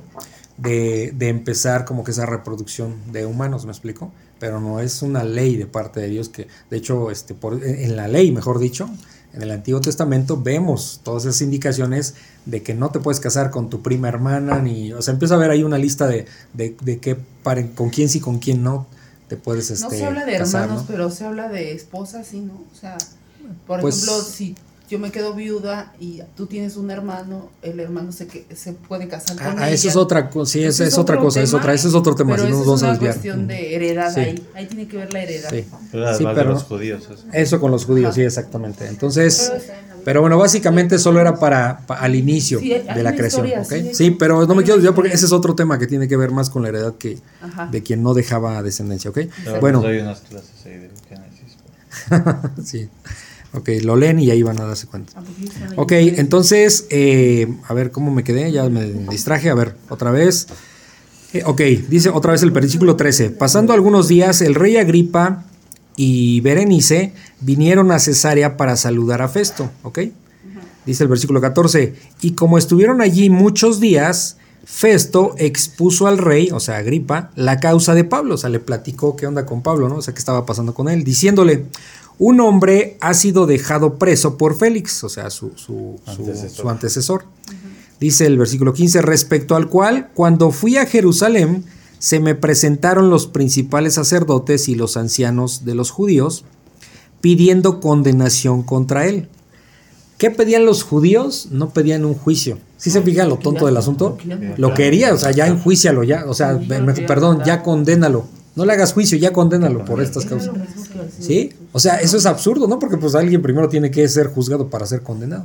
[0.57, 4.13] de, de, empezar como que esa reproducción de humanos, ¿me explico?
[4.39, 7.97] Pero no es una ley de parte de Dios que, de hecho, este, por, en
[7.97, 8.89] la ley, mejor dicho,
[9.33, 12.15] en el Antiguo Testamento vemos todas esas indicaciones
[12.47, 15.39] de que no te puedes casar con tu prima hermana, ni, o sea, empieza a
[15.39, 17.17] ver ahí una lista de, de, de qué,
[17.75, 18.87] con quién sí, con quién no
[19.29, 22.55] te puedes este, No se habla de hermanos, pero se habla de esposas, sí, ¿no?
[22.55, 22.97] O sea,
[23.67, 24.55] por pues ejemplo, si
[24.89, 29.09] yo me quedo viuda y tú tienes un hermano, el hermano se, que, se puede
[29.09, 31.89] casar con ah, Eso es otra cosa, sí, esa es, otra cosa, es otra, ese
[31.89, 35.13] es otro tema, pero no es una cuestión de heredad ahí, ahí tiene que ver
[35.13, 35.51] la heredad.
[35.51, 37.09] Sí, pero, los judíos.
[37.33, 37.61] Eso.
[37.61, 38.87] con los judíos, sí, exactamente.
[38.87, 39.53] Entonces,
[40.05, 43.47] pero, bueno, básicamente solo era para, al inicio de la creación,
[43.93, 46.31] Sí, pero no me quiero olvidar porque ese es otro tema que tiene que ver
[46.31, 47.19] más con la heredad que
[47.71, 49.21] de quien no dejaba descendencia, ¿ok?
[49.61, 49.81] bueno.
[49.81, 52.65] Pues hay unas clases ahí de Génesis.
[52.71, 52.89] sí.
[53.55, 55.13] Ok, lo leen y ahí van a darse cuenta.
[55.77, 60.49] Ok, entonces, eh, a ver cómo me quedé, ya me distraje, a ver, otra vez.
[61.33, 63.31] Eh, ok, dice otra vez el versículo 13.
[63.31, 65.45] Pasando algunos días, el rey Agripa
[65.97, 70.01] y Berenice vinieron a Cesarea para saludar a Festo, ¿ok?
[70.85, 71.95] Dice el versículo 14.
[72.23, 77.95] Y como estuvieron allí muchos días, Festo expuso al rey, o sea, Agripa, la causa
[77.95, 79.97] de Pablo, o sea, le platicó qué onda con Pablo, ¿no?
[79.97, 81.67] O sea, qué estaba pasando con él, diciéndole,
[82.19, 85.53] un hombre ha sido dejado preso por Félix, o sea, su,
[86.67, 87.25] antecesor.
[88.01, 91.65] Dice el versículo 15, respecto al cual, cuando fui a Jerusalén,
[91.99, 96.45] se me presentaron los principales sacerdotes y los ancianos de los judíos,
[97.21, 99.29] pidiendo condenación contra él.
[100.19, 101.49] ¿Qué pedían los judíos?
[101.51, 102.59] No pedían un juicio.
[102.77, 104.19] ¿Sí se fija lo tonto del asunto?
[104.57, 106.61] Lo quería, o sea, ya enjuicialo, ya, o sea,
[107.07, 108.27] perdón, ya condénalo.
[108.55, 110.55] No le hagas juicio, ya condénalo por estas causas.
[111.19, 111.53] ¿Sí?
[111.73, 112.79] O sea, eso es absurdo, ¿no?
[112.79, 115.45] Porque pues alguien primero tiene que ser juzgado para ser condenado.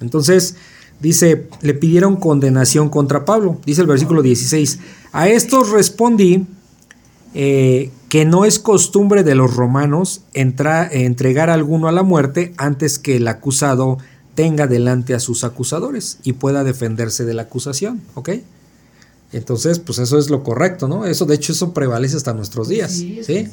[0.00, 0.56] Entonces,
[1.00, 3.60] dice, le pidieron condenación contra Pablo.
[3.64, 4.78] Dice el versículo 16.
[5.12, 6.46] A estos respondí
[7.34, 12.98] eh, que no es costumbre de los romanos entregar a alguno a la muerte antes
[12.98, 13.98] que el acusado
[14.34, 18.30] tenga delante a sus acusadores y pueda defenderse de la acusación, ¿ok?
[19.32, 21.04] Entonces, pues eso es lo correcto, ¿no?
[21.04, 23.20] Eso, de hecho, eso prevalece hasta nuestros días, ¿sí?
[23.24, 23.46] ¿sí?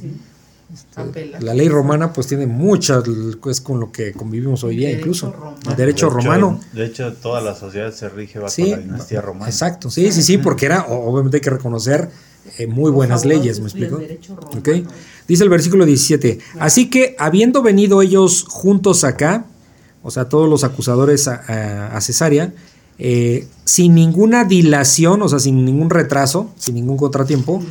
[0.74, 3.04] Este, la ley romana pues tiene muchas,
[3.50, 5.34] es con lo que convivimos hoy día incluso.
[5.68, 6.60] El derecho romano.
[6.74, 9.50] De hecho, toda la sociedad se rige bajo la dinastía romana.
[9.50, 12.10] Exacto, sí, sí, sí, porque era, obviamente hay que reconocer
[12.58, 14.02] eh, muy buenas leyes, ¿me explico?
[14.58, 14.86] Okay.
[15.28, 19.46] Dice el versículo 17, así que habiendo venido ellos juntos acá,
[20.04, 22.54] o sea, todos los acusadores a, a Cesarea,
[23.00, 27.62] eh, sin ninguna dilación, o sea, sin ningún retraso, sin ningún contratiempo.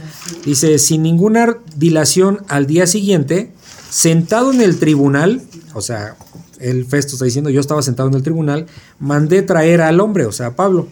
[0.45, 3.53] Dice, sin ninguna dilación al día siguiente,
[3.91, 5.43] sentado en el tribunal,
[5.75, 6.17] o sea,
[6.61, 8.67] el Festo está diciendo, yo estaba sentado en el tribunal,
[8.99, 10.87] mandé traer al hombre, o sea, a Pablo.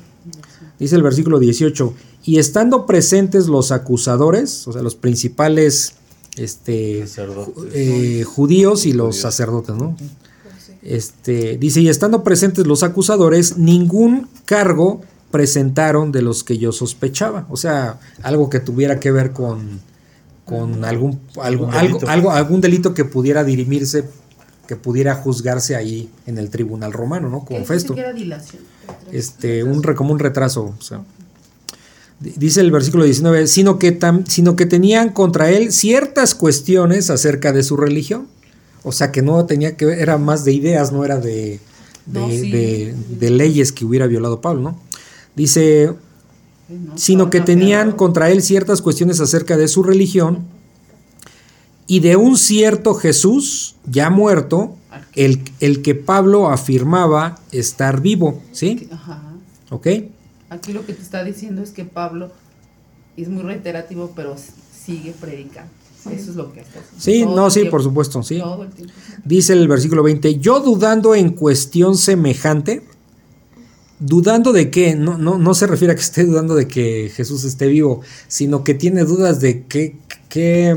[0.79, 5.95] Dice el versículo 18, y estando presentes los acusadores, o sea, los principales
[6.37, 7.05] este,
[7.73, 9.97] eh, judíos y los sacerdotes, ¿no?
[10.85, 17.47] Este, dice, y estando presentes los acusadores, ningún cargo presentaron de los que yo sospechaba.
[17.49, 19.81] O sea, algo que tuviera que ver con,
[20.45, 21.71] con algún, algo,
[22.07, 24.05] algo, algún delito que pudiera dirimirse,
[24.69, 27.45] que pudiera juzgarse ahí en el tribunal romano, ¿no?
[27.47, 27.95] Con Festo.
[29.11, 30.75] Este, un, como un retraso.
[32.21, 37.63] Dice el versículo 19, sino que, sino que tenían contra él ciertas cuestiones acerca de
[37.63, 38.29] su religión.
[38.85, 41.59] O sea que no tenía que ver, era más de ideas, no era de,
[42.07, 44.79] de, leyes que hubiera violado Pablo, ¿no?
[45.35, 45.95] Dice,
[46.95, 50.45] sino que tenían contra él ciertas cuestiones acerca de su religión
[51.87, 54.77] y de un cierto Jesús ya muerto,
[55.15, 58.89] el, el que Pablo afirmaba estar vivo, ¿sí?
[58.93, 59.23] Ajá.
[59.71, 59.89] ¿Ok?
[60.51, 62.31] Aquí lo que te está diciendo es que Pablo
[63.17, 64.37] es muy reiterativo, pero
[64.85, 65.73] sigue predicando.
[66.11, 66.65] Eso es lo que.
[66.99, 68.43] Sí, no, sí, por supuesto, sí.
[69.25, 72.83] Dice el versículo 20, yo dudando en cuestión semejante,
[73.99, 77.45] dudando de qué, no, no, no se refiere a que esté dudando de que Jesús
[77.45, 79.97] esté vivo, sino que tiene dudas de qué,
[80.29, 80.77] qué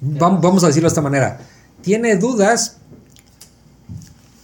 [0.00, 1.40] vamos a decirlo de esta manera,
[1.82, 2.78] tiene dudas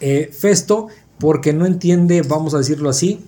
[0.01, 0.89] eh, Festo
[1.19, 3.25] porque no entiende, vamos a decirlo así,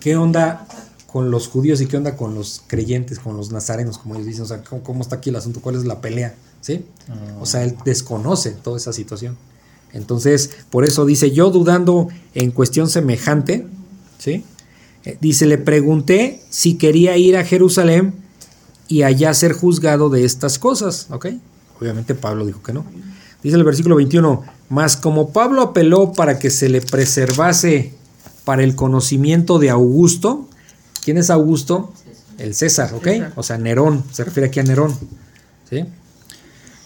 [0.00, 0.66] qué onda
[1.12, 4.44] con los judíos y qué onda con los creyentes, con los nazarenos, como ellos dicen,
[4.44, 6.86] o sea, cómo, está aquí el asunto, cuál es la pelea, ¿sí?
[7.38, 9.36] O sea, él desconoce toda esa situación.
[9.92, 13.66] Entonces, por eso dice, yo dudando en cuestión semejante,
[14.18, 14.44] ¿sí?
[15.04, 18.14] Eh, dice, le pregunté si quería ir a Jerusalén
[18.88, 21.26] y allá ser juzgado de estas cosas, ¿ok?
[21.78, 22.86] Obviamente Pablo dijo que no.
[23.42, 27.92] Dice el versículo 21, mas como Pablo apeló para que se le preservase
[28.44, 30.48] para el conocimiento de Augusto,
[31.02, 31.92] ¿quién es Augusto?
[32.38, 33.08] El César, ¿ok?
[33.36, 34.96] O sea, Nerón, se refiere aquí a Nerón,
[35.68, 35.84] ¿sí?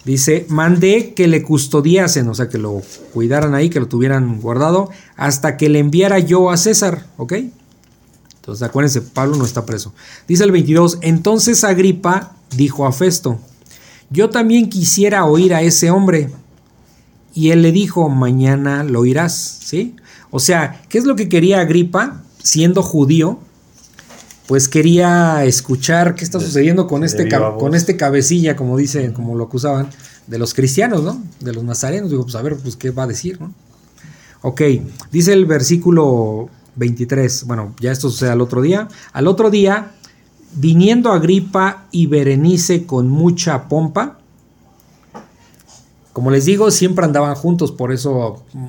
[0.03, 2.81] Dice, mandé que le custodiasen, o sea, que lo
[3.13, 7.33] cuidaran ahí, que lo tuvieran guardado, hasta que le enviara yo a César, ¿ok?
[8.35, 9.93] Entonces, acuérdense, Pablo no está preso.
[10.27, 13.39] Dice el 22, entonces Agripa dijo a Festo,
[14.09, 16.29] yo también quisiera oír a ese hombre.
[17.33, 19.95] Y él le dijo, mañana lo oirás, ¿sí?
[20.31, 23.39] O sea, ¿qué es lo que quería Agripa, siendo judío?
[24.47, 27.27] Pues quería escuchar qué está sucediendo con este,
[27.59, 29.89] con este cabecilla, como dicen, como lo acusaban,
[30.25, 31.21] de los cristianos, ¿no?
[31.41, 32.09] De los nazarenos.
[32.09, 33.53] Digo, pues a ver, pues qué va a decir, ¿no?
[34.41, 34.61] Ok,
[35.11, 37.45] dice el versículo 23.
[37.45, 38.87] Bueno, ya esto sucede al otro día.
[39.11, 39.91] Al otro día,
[40.53, 44.19] viniendo Agripa y Berenice con mucha pompa.
[46.13, 48.67] Como les digo, siempre andaban juntos, por eso mm,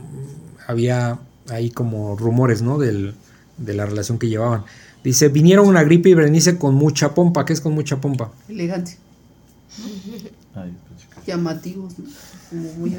[0.66, 1.18] había
[1.50, 2.78] ahí como rumores, ¿no?
[2.78, 3.14] de
[3.58, 4.64] la relación que llevaban.
[5.04, 7.44] Dice, vinieron Agripa y Berenice con mucha pompa.
[7.44, 8.30] ¿Qué es con mucha pompa?
[8.48, 8.98] Elegante.
[11.26, 11.94] Llamativos,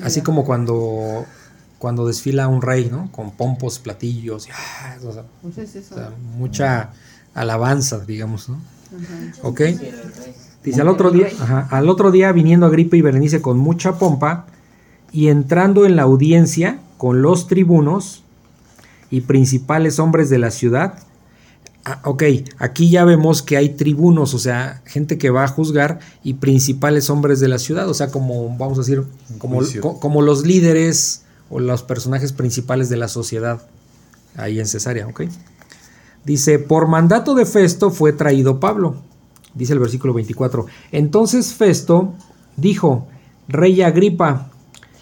[0.04, 1.26] Así como cuando
[1.80, 3.10] cuando desfila un rey, ¿no?
[3.12, 5.90] Con pompos, platillos, ah, pues
[6.38, 6.92] mucha
[7.34, 8.62] alabanza, digamos, ¿no?
[9.44, 9.62] ¿Ok?
[10.64, 11.30] Dice al otro día,
[11.70, 14.46] al otro día viniendo Agripa y Berenice con mucha pompa
[15.12, 18.24] y entrando en la audiencia con los tribunos
[19.10, 21.00] y principales hombres de la ciudad.
[21.86, 22.24] Ah, ok,
[22.58, 27.10] aquí ya vemos que hay tribunos, o sea, gente que va a juzgar y principales
[27.10, 29.04] hombres de la ciudad, o sea, como, vamos a decir,
[29.38, 29.62] como,
[30.00, 33.62] como los líderes o los personajes principales de la sociedad
[34.36, 35.22] ahí en Cesarea, ¿ok?
[36.26, 38.98] Dice, por mandato de Festo fue traído Pablo,
[39.56, 40.66] dice el versículo 24.
[40.92, 42.14] Entonces Festo
[42.58, 43.08] dijo,
[43.48, 44.52] Rey Agripa,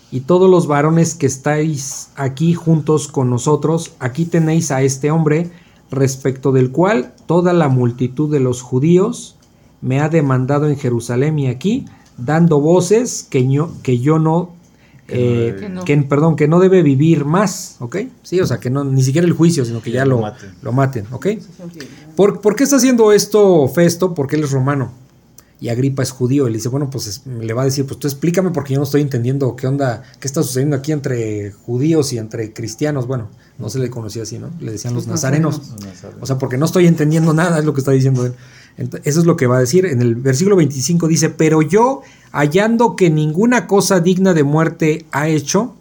[0.10, 5.52] y todos los varones que estáis aquí juntos con nosotros, aquí tenéis a este hombre,
[5.92, 9.38] respecto del cual toda la multitud de los judíos
[9.82, 11.86] me ha demandado en Jerusalén y aquí,
[12.18, 14.58] dando voces que yo, que yo no
[15.08, 17.98] que, eh, perdón, que no debe vivir más, ¿ok?
[18.24, 20.22] Sí, o sea, que no, ni siquiera el juicio, sino que ya lo,
[20.62, 21.28] lo maten, ¿ok?
[22.16, 24.14] ¿Por, qué está haciendo esto Festo?
[24.14, 24.92] Porque él es romano
[25.60, 26.48] y Agripa es judío.
[26.48, 28.84] Y le dice, bueno, pues le va a decir, pues tú explícame porque yo no
[28.84, 33.08] estoy entendiendo qué onda, qué está sucediendo aquí entre judíos y entre cristianos.
[33.08, 34.50] Bueno, no se le conocía así, ¿no?
[34.60, 35.62] Le decían los nazarenos.
[36.20, 38.34] O sea, porque no estoy entendiendo nada, es lo que está diciendo él.
[39.04, 39.88] Eso es lo que va a decir.
[39.88, 42.02] En el versículo 25 dice, pero yo,
[42.32, 45.74] hallando que ninguna cosa digna de muerte ha hecho,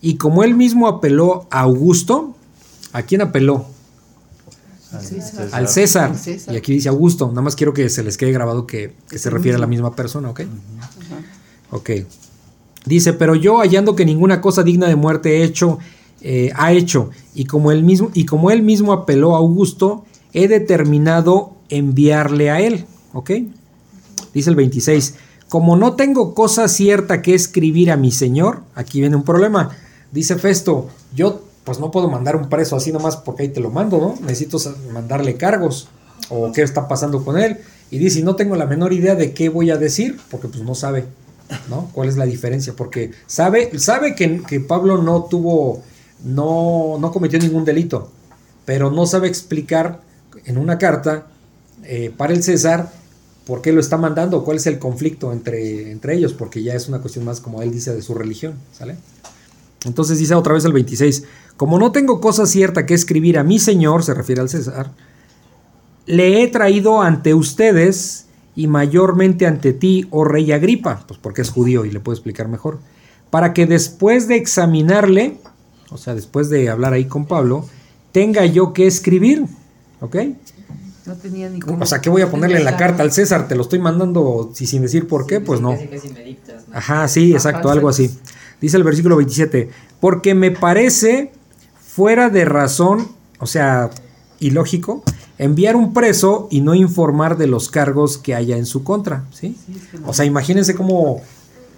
[0.00, 2.36] y como él mismo apeló a Augusto,
[2.92, 3.66] ¿a quién apeló?
[5.52, 6.12] Al César.
[6.50, 7.28] Y aquí dice Augusto.
[7.28, 10.30] Nada más quiero que se les quede grabado que, se refiere a la misma persona,
[10.30, 10.42] ¿ok?
[11.70, 11.90] Ok.
[12.86, 15.78] Dice, pero yo hallando que ninguna cosa digna de muerte he hecho,
[16.20, 20.48] eh, ha hecho, y como, él mismo, y como él mismo apeló a Augusto, he
[20.48, 22.84] determinado enviarle a él.
[23.12, 23.30] ¿Ok?
[24.34, 25.14] Dice el 26.
[25.48, 29.70] Como no tengo cosa cierta que escribir a mi señor, aquí viene un problema.
[30.10, 33.70] Dice Festo, yo pues no puedo mandar un preso así nomás porque ahí te lo
[33.70, 34.14] mando, ¿no?
[34.20, 34.58] Necesito
[34.92, 35.88] mandarle cargos
[36.28, 37.58] o qué está pasando con él.
[37.90, 40.74] Y dice, no tengo la menor idea de qué voy a decir, porque pues no
[40.74, 41.04] sabe,
[41.68, 41.90] ¿no?
[41.92, 42.74] ¿Cuál es la diferencia?
[42.76, 45.82] Porque sabe, sabe que, que Pablo no tuvo,
[46.24, 48.10] no, no cometió ningún delito,
[48.64, 50.00] pero no sabe explicar
[50.44, 51.26] en una carta
[51.84, 52.90] eh, para el César
[53.46, 56.88] por qué lo está mandando, cuál es el conflicto entre, entre ellos, porque ya es
[56.88, 58.96] una cuestión más, como él dice, de su religión, ¿sale?
[59.84, 61.24] Entonces dice otra vez el 26,
[61.56, 64.92] como no tengo cosa cierta que escribir a mi Señor, se refiere al César,
[66.06, 68.26] le he traído ante ustedes
[68.56, 72.48] y mayormente ante ti, oh rey Agripa, pues porque es judío y le puedo explicar
[72.48, 72.78] mejor,
[73.30, 75.38] para que después de examinarle,
[75.90, 77.66] o sea, después de hablar ahí con Pablo,
[78.12, 79.44] tenga yo que escribir,
[80.00, 80.16] ¿ok?
[81.06, 83.46] No tenía ni O sea, ¿qué voy a ponerle en la carta al César?
[83.46, 85.76] Te lo estoy mandando y sin decir por qué, pues no.
[86.72, 88.10] Ajá, sí, exacto, algo así.
[88.60, 89.68] Dice el versículo 27,
[90.00, 91.32] porque me parece
[91.94, 93.90] fuera de razón, o sea,
[94.40, 95.04] ilógico,
[95.38, 99.56] enviar un preso y no informar de los cargos que haya en su contra, ¿sí?
[100.04, 101.22] O sea, imagínense cómo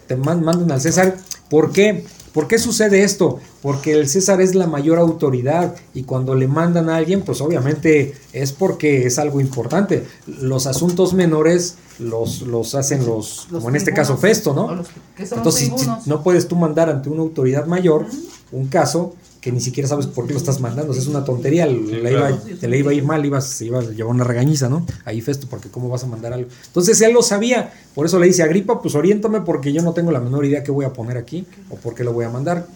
[0.07, 1.19] te mandan al César,
[1.51, 2.07] ¿por qué?
[2.33, 3.41] ¿Por qué sucede esto?
[3.61, 8.15] Porque el César es la mayor autoridad y cuando le mandan a alguien, pues obviamente
[8.33, 10.05] es porque es algo importante.
[10.27, 14.83] Los asuntos menores los, los hacen los, como en este caso Festo, ¿no?
[15.19, 15.71] Entonces,
[16.07, 18.07] no puedes tú mandar ante una autoridad mayor
[18.53, 19.15] un caso
[19.47, 20.93] que ni siquiera sabes por qué lo estás mandando.
[20.93, 24.13] es una tontería, le iba, te le iba a ir mal, ibas, iba a llevar
[24.13, 24.85] una regañiza, ¿no?
[25.05, 26.51] Ahí Festo, porque cómo vas a mandar algo.
[26.67, 30.11] Entonces él lo sabía, por eso le dice, Agripa, pues oriéntame porque yo no tengo
[30.11, 32.67] la menor idea qué voy a poner aquí o por qué lo voy a mandar.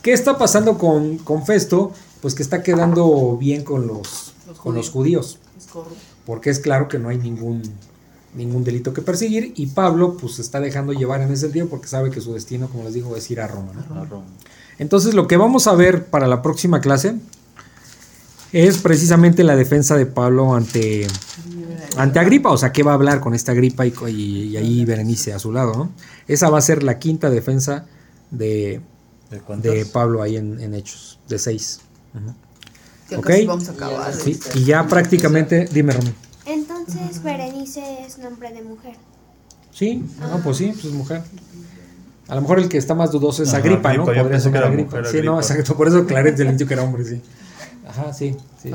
[0.00, 1.90] ¿Qué está pasando con, con Festo?
[2.22, 4.32] Pues que está quedando bien con los,
[4.62, 5.40] con los judíos.
[6.24, 7.62] Porque es claro que no hay ningún,
[8.36, 11.88] ningún delito que perseguir y Pablo pues se está dejando llevar en ese sentido porque
[11.88, 13.72] sabe que su destino, como les digo, es ir a Roma.
[13.90, 14.24] A Roma.
[14.78, 17.16] Entonces lo que vamos a ver para la próxima clase
[18.52, 21.06] es precisamente la defensa de Pablo ante,
[21.96, 25.38] ante Agripa, o sea, qué va a hablar con esta Agripa y, ahí Berenice a
[25.38, 25.90] su lado, ¿no?
[26.28, 27.86] Esa va a ser la quinta defensa
[28.30, 28.80] de,
[29.30, 31.80] ¿De, Pablo ahí en, Hechos, de seis.
[33.16, 33.30] ¿Ok?
[33.46, 34.14] Vamos a acabar.
[34.54, 36.12] y ya prácticamente, dime Romy.
[36.46, 38.94] Entonces Berenice es nombre de mujer.
[39.72, 41.22] Sí, no, pues sí, pues es mujer.
[42.28, 44.04] A lo mejor el que está más dudoso es Agripa, ¿no?
[44.04, 45.04] Podría ser Agripa.
[45.04, 45.76] Sí, no, exacto.
[45.76, 47.22] Por eso Clarence le dicho que era hombre, sí.
[47.86, 48.72] Ajá, sí, sí.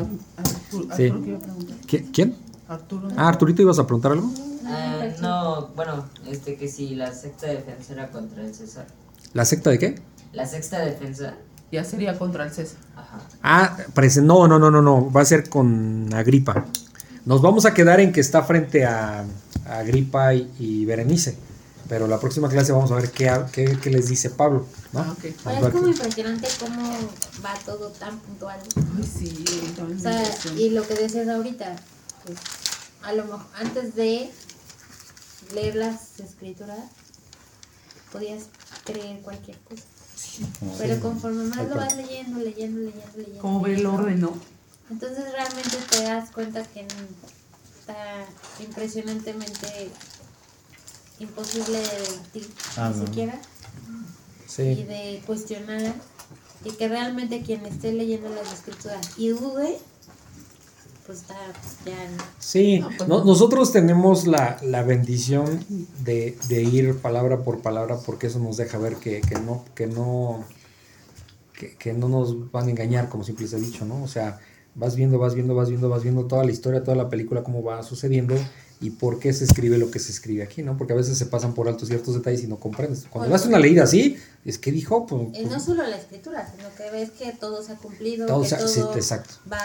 [0.95, 2.03] sí.
[2.13, 2.35] ¿Quién?
[2.67, 3.09] Arturo.
[3.17, 4.31] Ah, Arturito, ¿ibas a preguntar algo?
[4.65, 8.85] Ah, no, bueno, este que si la sexta defensa era contra el César.
[9.33, 10.01] ¿La secta de qué?
[10.31, 11.35] La sexta defensa.
[11.73, 12.79] Ya sería contra el César.
[12.95, 13.19] Ajá.
[13.43, 16.65] Ah, parece, no, no, no, no, no, va a ser con Agripa.
[17.25, 19.25] Nos vamos a quedar en que está frente a,
[19.65, 21.37] Agripa y Berenice.
[21.91, 24.65] Pero la próxima clase vamos a ver qué, qué, qué les dice Pablo.
[24.93, 25.01] ¿no?
[25.01, 25.31] Ah, okay.
[25.31, 26.89] es como impresionante cómo
[27.43, 28.61] va todo tan puntual.
[29.03, 29.43] sí,
[29.77, 30.23] o sea,
[30.55, 31.75] y lo que decías ahorita,
[32.23, 32.37] pues,
[33.01, 34.31] a lo mejor antes de
[35.53, 36.79] leer las escrituras,
[38.13, 38.45] podías
[38.85, 39.83] creer cualquier cosa.
[40.77, 43.41] Pero conforme más lo vas leyendo, leyendo, leyendo, leyendo.
[43.41, 44.33] Como ver el orden, ¿no?
[44.89, 46.87] Entonces realmente te das cuenta que
[47.81, 48.25] está
[48.61, 49.91] impresionantemente
[51.21, 53.41] imposible de debatir ah, ni siquiera.
[54.57, 55.93] Y de cuestionar
[56.65, 59.77] y que realmente quien esté leyendo las escrituras y dude
[61.05, 61.35] pues está
[61.85, 61.95] ya
[62.39, 65.65] sí pues nosotros tenemos la, bendición
[66.03, 70.43] de, ir palabra por palabra porque eso nos deja ver que, no que no
[71.79, 74.39] que, no nos van a engañar como siempre les he dicho no o sea
[74.75, 77.63] vas viendo vas viendo vas viendo vas viendo toda la historia toda la película cómo
[77.63, 78.35] va sucediendo
[78.81, 80.75] y por qué se escribe lo que se escribe aquí, ¿no?
[80.75, 83.05] Porque a veces se pasan por alto ciertos detalles y no comprendes.
[83.09, 85.37] Cuando das una leída así, es que dijo, pues...
[85.37, 88.41] Y no pues solo la escritura, sino que ves que todo se ha cumplido, todo,
[88.41, 89.35] que todo exacto.
[89.51, 89.59] va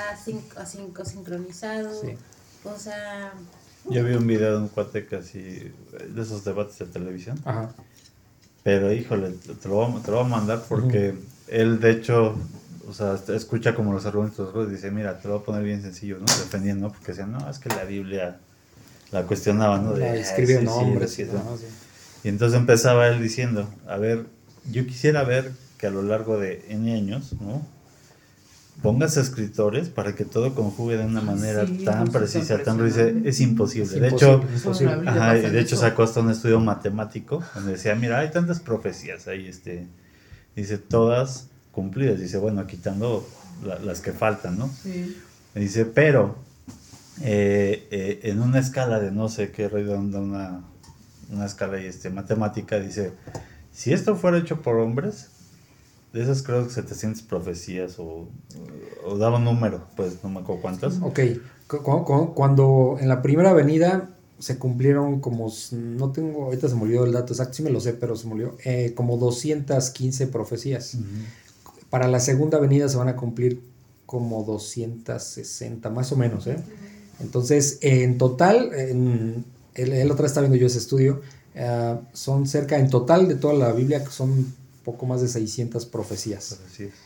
[1.06, 1.90] sincronizado,
[2.64, 3.32] o sea...
[3.88, 7.40] Yo vi un video de un cuate casi de esos debates de televisión.
[7.44, 7.72] Ajá.
[8.64, 11.14] Pero híjole, te lo voy, te lo voy a mandar porque
[11.46, 12.34] él de hecho,
[12.88, 15.82] o sea, escucha como los argumentos y dice, mira, te lo voy a poner bien
[15.82, 16.24] sencillo, ¿no?
[16.24, 18.40] Defendiendo, porque decían, no, es que la Biblia
[19.16, 19.94] la cuestionaba, ¿no?
[19.94, 21.18] De, escribir nombres.
[21.18, 24.26] y entonces empezaba él diciendo, a ver,
[24.70, 27.66] yo quisiera ver que a lo largo de N años, ¿no?
[28.82, 33.98] Pongas escritores para que todo conjugue de una manera tan precisa, tan precisa, es imposible.
[34.00, 39.28] de hecho, de hecho sacó hasta un estudio matemático donde decía, mira, hay tantas profecías
[39.28, 39.86] ahí, este,
[40.54, 43.26] dice, todas cumplidas, dice, bueno, quitando
[43.82, 44.68] las que faltan, ¿no?
[44.82, 45.16] Sí.
[45.54, 46.36] Dice, pero
[47.22, 50.64] eh, eh, en una escala de no sé qué redonda, una,
[51.30, 53.12] una escala este, matemática, dice,
[53.72, 55.28] si esto fuera hecho por hombres,
[56.12, 58.28] de esas creo que 700 profecías o,
[59.04, 61.00] o daba un número, pues no me acuerdo cuántas.
[61.02, 61.20] Ok,
[62.34, 67.12] cuando en la primera avenida se cumplieron como, no tengo, ahorita se me olvidó el
[67.12, 70.98] dato exacto, sí me lo sé, pero se me olvidó, eh, como 215 profecías.
[71.90, 73.62] Para la segunda avenida se van a cumplir
[74.04, 76.56] como 260, más o menos, ¿eh?
[77.20, 79.44] Entonces, en total, en,
[79.74, 81.22] el, el otra está viendo yo ese estudio,
[81.54, 84.54] eh, son cerca, en total de toda la Biblia, son
[84.84, 86.58] poco más de 600 profecías.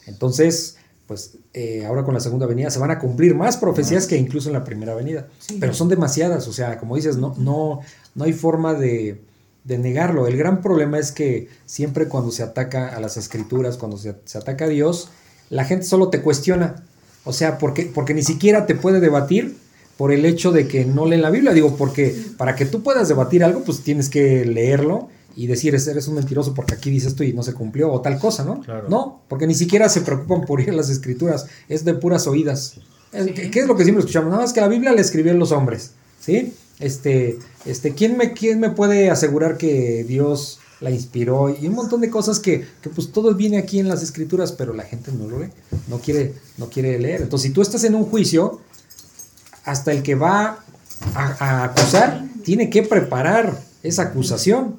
[0.06, 4.16] Entonces, pues eh, ahora con la segunda venida se van a cumplir más profecías que
[4.16, 5.28] incluso en la primera venida.
[5.58, 7.80] Pero son demasiadas, o sea, como dices, no, no,
[8.14, 9.22] no hay forma de,
[9.64, 10.26] de, negarlo.
[10.26, 14.36] El gran problema es que siempre cuando se ataca a las escrituras, cuando se, se
[14.36, 15.10] ataca a Dios,
[15.48, 16.84] la gente solo te cuestiona.
[17.24, 19.56] O sea, porque, porque ni siquiera te puede debatir
[20.00, 21.52] por el hecho de que no leen la Biblia.
[21.52, 26.08] Digo, porque para que tú puedas debatir algo, pues tienes que leerlo y decir, eres
[26.08, 28.62] un mentiroso porque aquí dice esto y no se cumplió, o tal cosa, ¿no?
[28.88, 32.76] No, porque ni siquiera se preocupan por ir a las escrituras, es de puras oídas.
[33.12, 34.30] ¿Qué, es lo que siempre escuchamos?
[34.30, 36.54] Nada más que la Biblia la escribieron los hombres, ¿sí?
[36.78, 42.00] Este, este, ¿quién me, quién me puede asegurar que Dios la inspiró y un montón
[42.00, 45.28] de cosas que, que, pues todo viene aquí en las escrituras, pero la gente no
[45.28, 45.50] lo lee,
[45.88, 47.20] no quiere, no quiere leer.
[47.20, 48.62] Entonces, si tú estás en un juicio,
[49.70, 50.58] hasta el que va
[51.14, 54.78] a, acusar tiene que preparar esa acusación.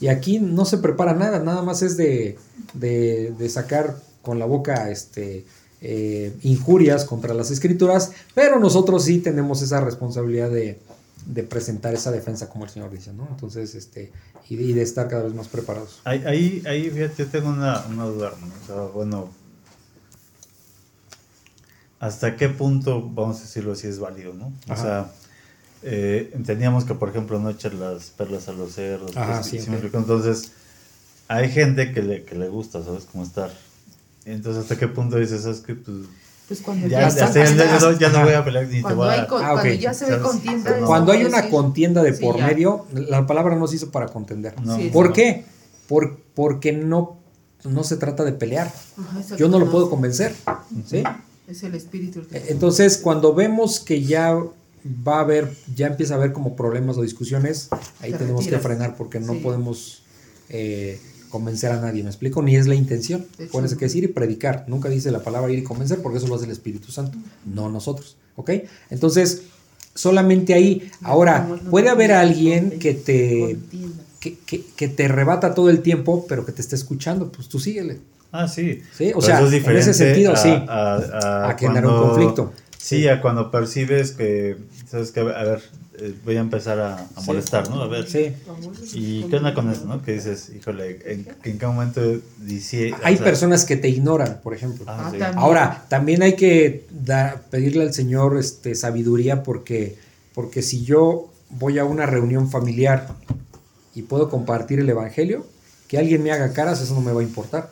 [0.00, 2.38] Y aquí no se prepara nada, nada más es de,
[2.74, 5.46] de, sacar con la boca este,
[5.80, 10.78] eh, injurias contra las escrituras, pero nosotros sí tenemos esa responsabilidad de,
[11.26, 13.26] de presentar esa defensa como el Señor dice, ¿no?
[13.30, 14.12] Entonces, este,
[14.50, 16.00] y de, estar cada vez más preparados.
[16.04, 18.32] Ahí, ahí, fíjate, yo tengo una, una duda,
[18.92, 19.30] bueno,
[22.00, 24.52] ¿hasta qué punto, vamos a decirlo así, es válido, ¿no?
[24.68, 25.12] O sea,
[25.82, 29.16] eh, entendíamos que, por ejemplo, no echar las perlas a los cerdos.
[29.16, 30.52] Ajá, pues, Entonces,
[31.28, 33.06] hay gente que le, que le gusta, ¿sabes?
[33.12, 33.50] Cómo estar.
[34.24, 36.06] Entonces, ¿hasta qué punto dices, sabes que pues,
[36.48, 39.22] pues cuando ya, ya, ya, no, voy a pelear ni te voy a...
[39.22, 40.80] Ah, cuando ya se ve contienda.
[40.84, 44.54] Cuando hay una contienda de por medio, la palabra no se hizo para contender.
[44.92, 45.44] ¿Por qué?
[45.86, 47.18] Por, porque no,
[47.62, 48.72] no se trata de pelear.
[49.36, 50.34] Yo no lo puedo convencer.
[50.86, 51.04] ¿sí?
[51.50, 52.22] Es el espíritu.
[52.32, 54.38] E, entonces, cuando vemos que ya
[54.86, 57.68] va a haber, ya empieza a haber como problemas o discusiones,
[58.00, 60.02] ahí tenemos que frenar porque no podemos
[60.48, 62.42] eh, convencer a nadie, ¿me explico?
[62.42, 63.26] Ni es la intención.
[63.50, 64.64] Pones que decir y predicar.
[64.68, 67.68] Nunca dice la palabra ir y convencer porque eso lo hace el Espíritu Santo, no
[67.68, 68.16] nosotros.
[68.36, 68.50] ¿Ok?
[68.90, 69.42] Entonces,
[69.94, 70.90] solamente ahí.
[71.02, 73.58] Ahora, puede haber alguien que te,
[74.20, 77.32] que, te rebata todo el tiempo, pero que te esté escuchando.
[77.32, 78.00] Pues tú síguele.
[78.32, 78.82] Ah, sí.
[78.96, 80.50] Sí, o sea, en ese sentido, sí.
[80.68, 82.52] A, a, generar un conflicto.
[82.78, 84.56] Sí, a cuando percibes que,
[84.88, 85.62] sabes que, a ver,
[85.98, 87.82] eh, voy a empezar a, molestar, ¿no?
[87.82, 88.08] A ver.
[88.08, 88.32] Sí.
[88.94, 90.02] ¿Y qué onda con eso, no?
[90.02, 92.00] Que dices, híjole, ¿en, en qué momento
[92.38, 92.94] dice...
[93.02, 94.84] Hay personas que te ignoran, por ejemplo.
[94.86, 96.86] Ah, ah, Ahora, también hay que
[97.50, 99.96] pedirle al Señor este, sabiduría porque,
[100.34, 103.08] porque si yo voy a una reunión familiar
[103.94, 105.46] y puedo compartir el Evangelio,
[105.88, 107.70] que alguien me haga caras, eso no me va a importar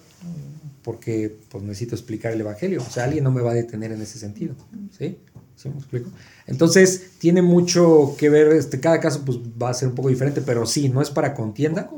[0.89, 2.81] porque pues necesito explicar el Evangelio.
[2.81, 4.55] O sea, alguien no me va a detener en ese sentido.
[4.99, 5.19] ¿Sí?
[5.55, 6.09] ¿Sí me explico?
[6.47, 10.41] Entonces, tiene mucho que ver, este, cada caso pues va a ser un poco diferente,
[10.41, 11.91] pero sí, no es para contienda.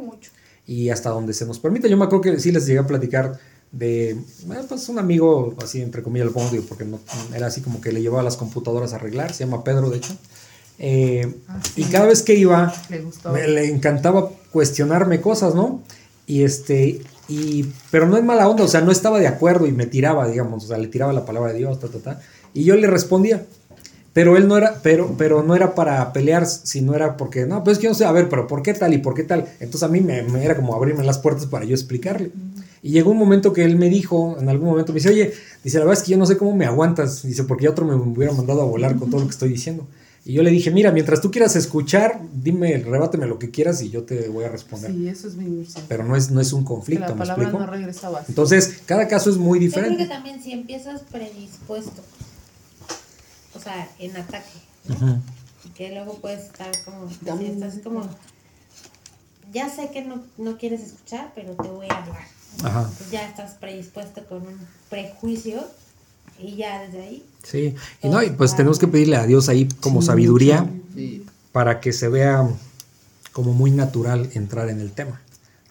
[0.66, 1.88] Y hasta donde se nos permite.
[1.88, 3.38] Yo me acuerdo que sí les llegué a platicar
[3.70, 6.98] de, bueno, pues un amigo, así entre comillas lo pongo, porque no,
[7.32, 10.16] era así como que le llevaba las computadoras a arreglar, se llama Pedro de hecho.
[10.82, 12.72] Eh, ah, y cada vez que iba,
[13.32, 15.82] me, le encantaba cuestionarme cosas, ¿no?
[16.26, 19.72] Y este, y, pero no es mala onda, o sea, no estaba de acuerdo y
[19.72, 22.20] me tiraba, digamos, o sea, le tiraba la palabra de Dios, ta, ta, ta.
[22.54, 23.44] Y yo le respondía.
[24.12, 27.78] Pero él no era, pero, pero no era para pelear, sino era porque, no, pues
[27.78, 29.46] que yo no sé, a ver, pero ¿por qué tal y por qué tal?
[29.60, 32.32] Entonces a mí me, era como abrirme las puertas para yo explicarle.
[32.82, 35.78] Y llegó un momento que él me dijo, en algún momento me dice, oye, dice,
[35.78, 37.94] la verdad es que yo no sé cómo me aguantas, dice, porque ya otro me
[37.94, 39.86] hubiera mandado a volar con todo lo que estoy diciendo.
[40.24, 43.90] Y yo le dije, mira, mientras tú quieras escuchar, dime, rebáteme lo que quieras y
[43.90, 44.92] yo te voy a responder.
[44.92, 47.08] Sí, eso es muy Pero no es, no es un conflicto.
[47.08, 49.92] la palabra no regresa Entonces, cada caso es muy diferente.
[49.92, 52.02] Yo creo que también si empiezas predispuesto,
[53.54, 55.22] o sea, en ataque, ¿no?
[55.64, 58.06] Y que luego puedes estar como, si estás como,
[59.52, 62.40] ya sé que no, no quieres escuchar, pero te voy a hablar.
[62.64, 62.90] Ajá.
[63.10, 64.58] ya estás predispuesto con un
[64.90, 65.64] prejuicio
[66.42, 67.24] y ya desde ahí.
[67.42, 70.68] Sí, y no, y pues tenemos que pedirle a Dios ahí como sabiduría
[71.52, 72.48] para que se vea
[73.32, 75.20] como muy natural entrar en el tema,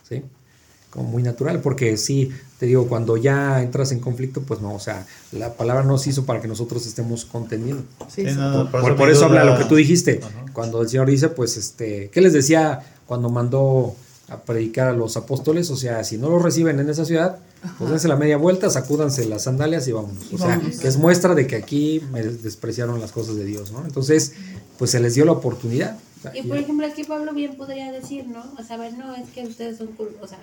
[0.07, 0.23] ¿sí?
[0.89, 4.79] Como muy natural, porque sí, te digo, cuando ya entras en conflicto, pues no, o
[4.79, 7.83] sea, la palabra no se hizo para que nosotros estemos contendiendo.
[8.07, 8.25] Sí,
[8.71, 10.21] por, eso, habla lo que tú dijiste,
[10.53, 13.95] cuando el Señor dice, pues, este, ¿qué les decía cuando mandó
[14.29, 15.69] a predicar a los apóstoles?
[15.71, 17.39] O sea, si no los reciben en esa ciudad,
[17.77, 20.33] pues dense la media vuelta, sacúdanse las sandalias y vámonos.
[20.33, 23.83] O sea, que es muestra de que aquí me despreciaron las cosas de Dios, ¿no?
[23.85, 24.33] Entonces,
[24.77, 25.97] pues se les dio la oportunidad.
[26.33, 28.43] Y por ejemplo, aquí Pablo bien podría decir, ¿no?
[28.57, 29.89] O sea, no, es que ustedes son,
[30.21, 30.39] o sea,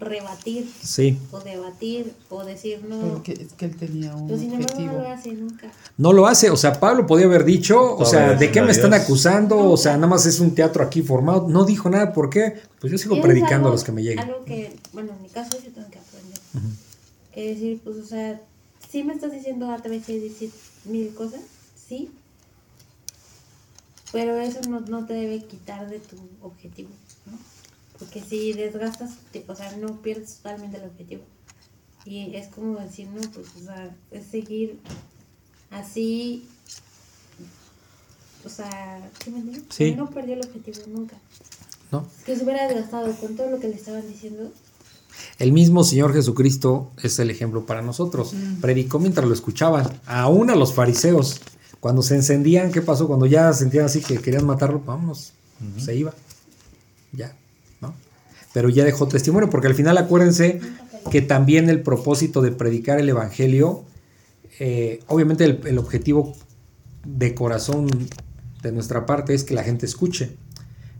[0.00, 1.18] rebatir sí.
[1.30, 3.22] o debatir o decir no.
[3.22, 4.92] que él tenía un pues, objetivo.
[4.92, 5.72] No lo hace nunca.
[5.98, 8.94] No lo hace, o sea, Pablo podía haber dicho, o sea, ¿de qué me están
[8.94, 9.58] acusando?
[9.70, 11.48] O sea, nada más es un teatro aquí formado.
[11.48, 12.54] No dijo nada, ¿por qué?
[12.80, 14.20] Pues yo sigo predicando a los que me lleguen.
[14.20, 16.38] Algo que, bueno, en mi caso yo tengo que aprender.
[17.32, 18.40] Que decir, pues, o sea,
[18.90, 20.50] sí me estás diciendo a través de decir
[20.86, 21.40] mil cosas,
[21.88, 22.10] sí,
[24.12, 26.90] pero eso no, no te debe quitar de tu objetivo.
[28.00, 29.10] Porque si desgastas,
[29.46, 31.22] o sea, no pierdes totalmente el objetivo.
[32.06, 34.80] Y es como decir, no, pues, o sea, es seguir
[35.70, 36.48] así,
[38.44, 39.64] o sea, ¿sí me entiendes?
[39.68, 39.94] Sí.
[39.94, 41.16] No perdió el objetivo nunca.
[41.92, 42.06] ¿No?
[42.24, 44.50] Que se hubiera desgastado con todo lo que le estaban diciendo.
[45.38, 48.32] El mismo Señor Jesucristo es el ejemplo para nosotros.
[48.32, 48.62] Mm.
[48.62, 51.42] Predicó mientras lo escuchaban, aún a los fariseos.
[51.80, 53.06] Cuando se encendían, ¿qué pasó?
[53.06, 55.32] Cuando ya sentían así que querían matarlo, vámonos,
[55.78, 56.14] se iba.
[57.12, 57.34] Ya
[58.52, 60.60] pero ya dejó testimonio, porque al final acuérdense
[61.10, 63.84] que también el propósito de predicar el Evangelio,
[64.58, 66.34] eh, obviamente el, objetivo
[67.04, 67.88] de corazón
[68.62, 70.36] de nuestra parte es que la gente escuche,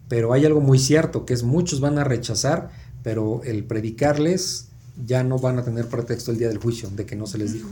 [0.09, 2.70] pero hay algo muy cierto, que es muchos van a rechazar,
[3.03, 4.68] pero el predicarles
[5.05, 7.53] ya no van a tener pretexto el día del juicio de que no se les
[7.53, 7.68] dijo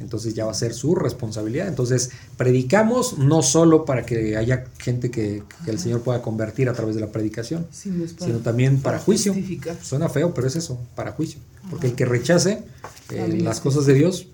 [0.00, 1.68] entonces ya va a ser su responsabilidad.
[1.68, 6.94] Entonces, predicamos no solo para que haya gente que, el Señor pueda convertir a través
[6.94, 9.34] de la predicación, sino también para, juicio.
[9.82, 11.40] Suena feo, pero es eso, para juicio.
[11.70, 12.62] Porque el que rechace
[13.10, 14.28] eh, las cosas de Dios,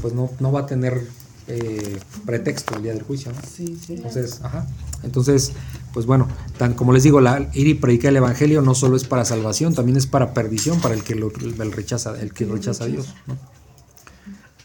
[0.00, 1.02] pues no, no va a tener
[1.48, 3.32] eh, pretexto el día del juicio.
[3.88, 4.66] Entonces, ajá.
[5.02, 5.52] Entonces,
[5.92, 9.04] pues bueno, tan como les digo, la, ir y predicar el evangelio no solo es
[9.04, 12.84] para salvación, también es para perdición para el que lo el rechaza, el que rechaza
[12.84, 13.14] a Dios.
[13.26, 13.36] ¿no?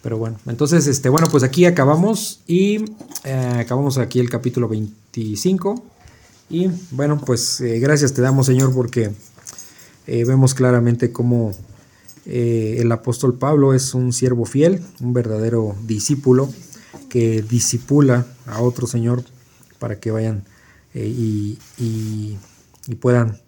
[0.06, 2.86] Pero bueno, entonces, este, bueno, pues aquí acabamos y
[3.24, 5.84] eh, acabamos aquí el capítulo 25.
[6.48, 9.10] Y bueno, pues eh, gracias te damos, Señor, porque
[10.06, 11.54] eh, vemos claramente cómo
[12.24, 16.54] el apóstol Pablo es un siervo fiel, un verdadero discípulo
[17.10, 19.24] que disipula a otro Señor
[19.80, 20.44] para que vayan
[20.94, 22.38] y, y,
[23.00, 23.40] puedan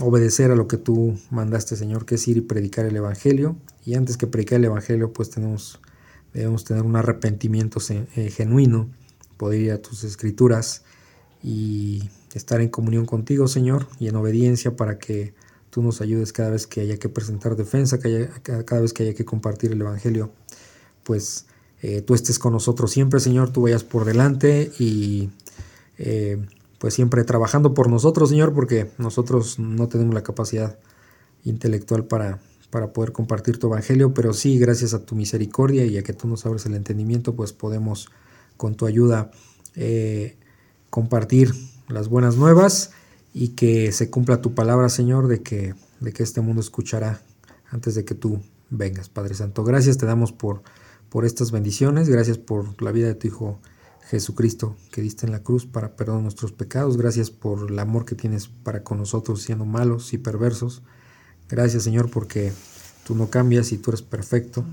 [0.00, 3.56] obedecer a lo que tú mandaste, Señor, que es ir y predicar el Evangelio
[3.88, 5.80] y antes que predicar el Evangelio, pues tenemos,
[6.34, 8.90] debemos tener un arrepentimiento eh, genuino,
[9.38, 10.84] poder ir a tus escrituras
[11.42, 15.32] y estar en comunión contigo, Señor, y en obediencia para que
[15.70, 19.14] tú nos ayudes cada vez que haya que presentar defensa, que cada vez que haya
[19.14, 20.32] que compartir el Evangelio,
[21.02, 21.46] pues
[21.80, 25.30] eh, tú estés con nosotros siempre, Señor, tú vayas por delante y
[25.96, 26.44] eh,
[26.78, 30.78] pues siempre trabajando por nosotros, Señor, porque nosotros no tenemos la capacidad
[31.42, 32.38] intelectual para
[32.70, 36.28] para poder compartir tu evangelio, pero sí, gracias a tu misericordia y a que tú
[36.28, 38.10] nos abres el entendimiento, pues podemos
[38.56, 39.30] con tu ayuda
[39.74, 40.36] eh,
[40.90, 41.54] compartir
[41.88, 42.90] las buenas nuevas
[43.32, 47.22] y que se cumpla tu palabra, Señor, de que, de que este mundo escuchará
[47.70, 49.64] antes de que tú vengas, Padre Santo.
[49.64, 50.62] Gracias te damos por,
[51.08, 53.60] por estas bendiciones, gracias por la vida de tu Hijo
[54.08, 58.14] Jesucristo que diste en la cruz para perdonar nuestros pecados, gracias por el amor que
[58.14, 60.82] tienes para con nosotros siendo malos y perversos.
[61.48, 62.52] Gracias Señor porque
[63.06, 64.64] tú no cambias y tú eres perfecto,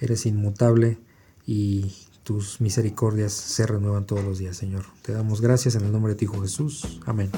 [0.00, 0.98] eres inmutable
[1.46, 1.90] y
[2.28, 4.84] tus misericordias se renuevan todos los días, Señor.
[5.00, 7.00] Te damos gracias en el nombre de tu Hijo Jesús.
[7.06, 7.30] Amén.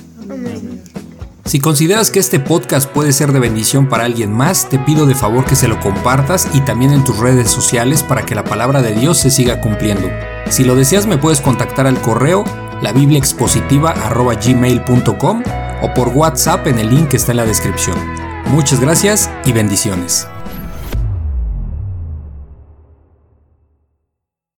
[1.45, 5.15] Si consideras que este podcast puede ser de bendición para alguien más, te pido de
[5.15, 8.83] favor que se lo compartas y también en tus redes sociales para que la palabra
[8.83, 10.09] de Dios se siga cumpliendo.
[10.51, 12.43] Si lo deseas me puedes contactar al correo
[12.83, 15.43] labibliaexpositiva.gmail.com
[15.83, 18.30] o por WhatsApp en el link que está en la descripción.
[18.51, 20.27] Muchas gracias y bendiciones.